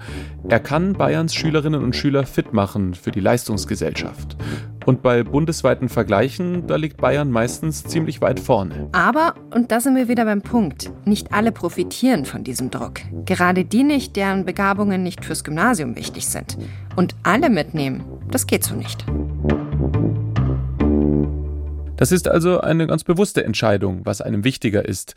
Er 0.50 0.60
kann 0.60 0.94
Bayerns 0.94 1.36
Schülerinnen 1.36 1.84
und 1.84 1.96
Schüler 1.96 2.26
fit 2.26 2.54
machen 2.54 2.96
für 2.96 3.12
die 3.12 3.20
Leistungsgesellschaft. 3.20 4.36
Und 4.84 5.04
bei 5.04 5.22
bundesweiten 5.22 5.90
Vergleichen, 5.90 6.66
da 6.66 6.78
liegt 6.78 6.98
Bayern 6.98 7.30
meistens 7.30 7.84
ziemlich 7.84 8.20
weit 8.22 8.40
vorne. 8.40 8.90
Aber, 8.94 9.36
und 9.54 9.72
da 9.72 9.80
sind 9.80 9.96
wir 9.96 10.08
wieder 10.08 10.26
beim 10.26 10.42
Punkt, 10.42 10.92
nicht 11.06 11.34
alle 11.34 11.52
profitieren 11.52 12.26
von 12.26 12.44
diesem 12.44 12.72
Druck. 12.72 13.02
Gerade 13.26 13.64
die 13.64 13.84
nicht, 13.84 14.16
deren 14.16 14.44
Begabungen 14.44 15.04
nicht 15.04 15.24
fürs 15.24 15.44
Gymnasium 15.44 15.96
wichtig 15.96 16.26
sind. 16.26 16.58
Und 16.96 17.16
alle 17.22 17.52
mitnehmen, 17.52 18.06
das 18.32 18.48
geht 18.48 18.64
so 18.64 18.74
nicht. 18.74 19.06
Das 21.98 22.12
ist 22.12 22.28
also 22.28 22.60
eine 22.60 22.88
ganz 22.88 23.04
bewusste 23.04 23.46
Entscheidung, 23.46 24.02
was 24.06 24.22
einem 24.22 24.44
wichtiger 24.44 24.86
ist. 24.86 25.16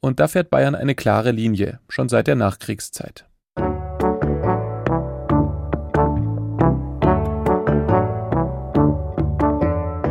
Und 0.00 0.20
da 0.20 0.28
fährt 0.28 0.50
Bayern 0.50 0.74
eine 0.74 0.94
klare 0.94 1.32
Linie, 1.32 1.80
schon 1.88 2.08
seit 2.08 2.26
der 2.26 2.36
Nachkriegszeit. 2.36 3.26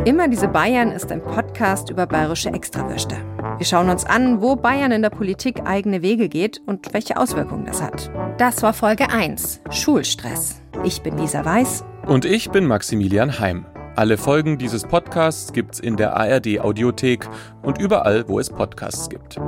Immer 0.04 0.28
diese 0.28 0.48
Bayern 0.48 0.90
ist 0.90 1.12
ein 1.12 1.22
Podcast 1.22 1.88
über 1.88 2.06
bayerische 2.06 2.50
Extrawürste. 2.50 3.16
Wir 3.58 3.66
schauen 3.66 3.88
uns 3.88 4.04
an, 4.04 4.42
wo 4.42 4.56
Bayern 4.56 4.92
in 4.92 5.02
der 5.02 5.10
Politik 5.10 5.62
eigene 5.64 6.02
Wege 6.02 6.28
geht 6.28 6.60
und 6.66 6.92
welche 6.92 7.16
Auswirkungen 7.16 7.66
das 7.66 7.80
hat. 7.80 8.10
Das 8.36 8.62
war 8.62 8.74
Folge 8.74 9.10
1, 9.10 9.60
Schulstress. 9.70 10.60
Ich 10.84 11.02
bin 11.02 11.16
Lisa 11.16 11.44
Weiß. 11.44 11.84
Und 12.06 12.24
ich 12.24 12.50
bin 12.50 12.66
Maximilian 12.66 13.38
Heim. 13.38 13.66
Alle 13.94 14.16
Folgen 14.16 14.56
dieses 14.56 14.84
Podcasts 14.84 15.52
gibt's 15.52 15.78
in 15.78 15.96
der 15.96 16.16
ARD 16.16 16.60
Audiothek 16.60 17.28
und 17.62 17.78
überall, 17.78 18.26
wo 18.26 18.38
es 18.38 18.48
Podcasts 18.48 19.10
gibt. 19.10 19.38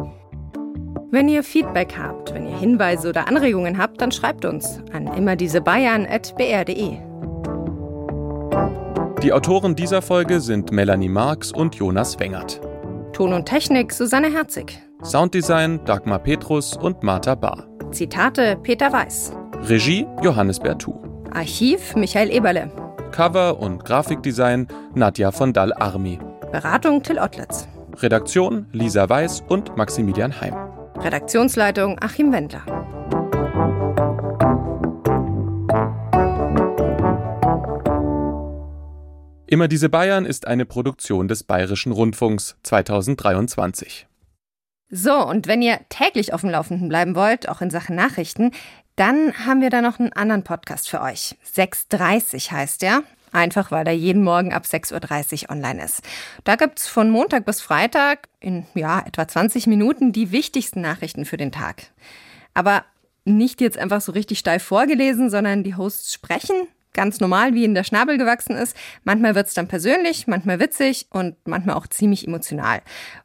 Wenn 1.11 1.29
ihr 1.29 1.43
Feedback 1.43 1.95
habt, 1.99 2.35
wenn 2.35 2.47
ihr 2.47 2.59
Hinweise 2.59 3.09
oder 3.09 3.27
Anregungen 3.27 3.79
habt, 3.79 4.03
dann 4.03 4.13
schreibt 4.13 4.45
uns 4.45 4.83
an 4.93 5.07
immer 5.07 5.37
diese 5.37 5.63
Bayern@br.de. 5.63 6.99
Die 9.23 9.33
Autoren 9.33 9.75
dieser 9.77 10.03
Folge 10.03 10.41
sind 10.41 10.73
Melanie 10.73 11.09
Marx 11.09 11.51
und 11.51 11.77
Jonas 11.77 12.19
Wengert. 12.19 12.61
Ton 13.15 13.33
und 13.33 13.47
Technik 13.47 13.93
Susanne 13.93 14.31
Herzig. 14.31 14.79
Sounddesign 15.03 15.81
Dagmar 15.87 16.19
Petrus 16.19 16.77
und 16.77 17.03
Martha 17.03 17.35
Bahr. 17.35 17.67
Zitate 17.93 18.59
Peter 18.63 18.93
Weiß. 18.93 19.33
Regie 19.63 20.07
Johannes 20.21 20.61
Bertou. 20.61 21.01
Archiv 21.33 21.97
Michael 21.97 22.31
Eberle. 22.31 22.71
Cover 23.15 23.61
und 23.61 23.85
Grafikdesign 23.85 24.67
Nadja 24.93 25.31
von 25.31 25.53
Dall-Armi. 25.53 26.19
Beratung 26.51 27.01
Till 27.01 27.21
Ottlitz. 27.21 27.69
Redaktion 27.99 28.67
Lisa 28.73 29.09
Weiß 29.09 29.45
und 29.47 29.77
Maximilian 29.77 30.41
Heim. 30.41 30.53
Redaktionsleitung 30.97 31.97
Achim 32.01 32.33
Wendler. 32.33 32.65
Immer 39.47 39.69
diese 39.69 39.89
Bayern 39.89 40.27
ist 40.27 40.49
eine 40.49 40.67
Produktion 40.67 41.29
des 41.29 41.45
Bayerischen 41.45 41.93
Rundfunks 41.93 42.57
2023. 42.65 44.09
So, 44.91 45.27
und 45.27 45.47
wenn 45.47 45.63
ihr 45.63 45.79
täglich 45.89 46.33
auf 46.33 46.43
dem 46.43 46.51
Laufenden 46.51 46.89
bleiben 46.89 47.15
wollt, 47.15 47.49
auch 47.49 47.61
in 47.61 47.71
Sachen 47.71 47.95
Nachrichten, 47.95 48.51
dann 48.97 49.47
haben 49.47 49.61
wir 49.61 49.71
da 49.71 49.81
noch 49.81 49.99
einen 49.99 50.13
anderen 50.13 50.45
Podcast 50.45 50.89
für 50.89 51.01
euch. 51.01 51.37
6.30 51.55 52.51
heißt 52.51 52.83
der. 52.83 53.03
Einfach 53.33 53.73
weil 53.73 53.85
er 53.89 53.93
jeden 53.93 54.23
Morgen 54.23 54.53
ab 54.53 54.63
6.30 54.65 55.45
Uhr 55.45 55.51
online 55.51 55.83
ist. 55.85 56.03
Da 56.45 56.55
gibt's 56.55 56.87
von 56.87 57.11
Montag 57.11 57.45
bis 57.45 57.61
Freitag 57.61 58.29
in 58.39 58.65
ja, 58.75 59.01
etwa 59.05 59.27
20 59.27 59.67
Minuten 59.67 60.13
die 60.13 60.31
wichtigsten 60.31 60.81
Nachrichten 60.81 61.25
für 61.25 61.37
den 61.37 61.51
Tag. 61.51 61.91
Aber 62.55 62.85
nicht 63.25 63.61
jetzt 63.61 63.77
einfach 63.77 64.01
so 64.01 64.13
richtig 64.13 64.39
steif 64.39 64.63
vorgelesen, 64.63 65.31
sondern 65.31 65.65
die 65.65 65.75
Hosts 65.75 66.13
sprechen 66.13 66.69
ganz 66.95 67.21
normal, 67.21 67.55
wie 67.55 67.65
in 67.65 67.75
der 67.75 67.85
Schnabel 67.85 68.17
gewachsen 68.17 68.57
ist. 68.57 68.77
Manchmal 69.05 69.35
wird's 69.35 69.55
dann 69.55 69.69
persönlich, 69.69 70.27
manchmal 70.27 70.59
witzig 70.61 71.07
und 71.11 71.37
manchmal 71.45 71.77
auch 71.77 71.87
ziemlich 71.87 72.27
emotional. 72.27 72.81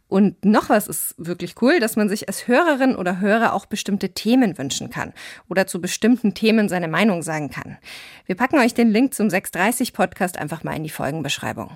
Und 0.09 0.43
noch 0.43 0.69
was 0.69 0.87
ist 0.87 1.13
wirklich 1.17 1.55
cool, 1.61 1.79
dass 1.79 1.95
man 1.95 2.09
sich 2.09 2.27
als 2.27 2.47
Hörerin 2.47 2.95
oder 2.95 3.19
Hörer 3.19 3.53
auch 3.53 3.67
bestimmte 3.67 4.09
Themen 4.09 4.57
wünschen 4.57 4.89
kann 4.89 5.13
oder 5.47 5.67
zu 5.67 5.79
bestimmten 5.79 6.33
Themen 6.33 6.67
seine 6.67 6.87
Meinung 6.87 7.21
sagen 7.21 7.51
kann. 7.51 7.77
Wir 8.25 8.35
packen 8.35 8.57
euch 8.57 8.73
den 8.73 8.89
Link 8.89 9.13
zum 9.13 9.29
630 9.29 9.93
Podcast 9.93 10.37
einfach 10.37 10.63
mal 10.63 10.75
in 10.75 10.83
die 10.83 10.89
Folgenbeschreibung. 10.89 11.69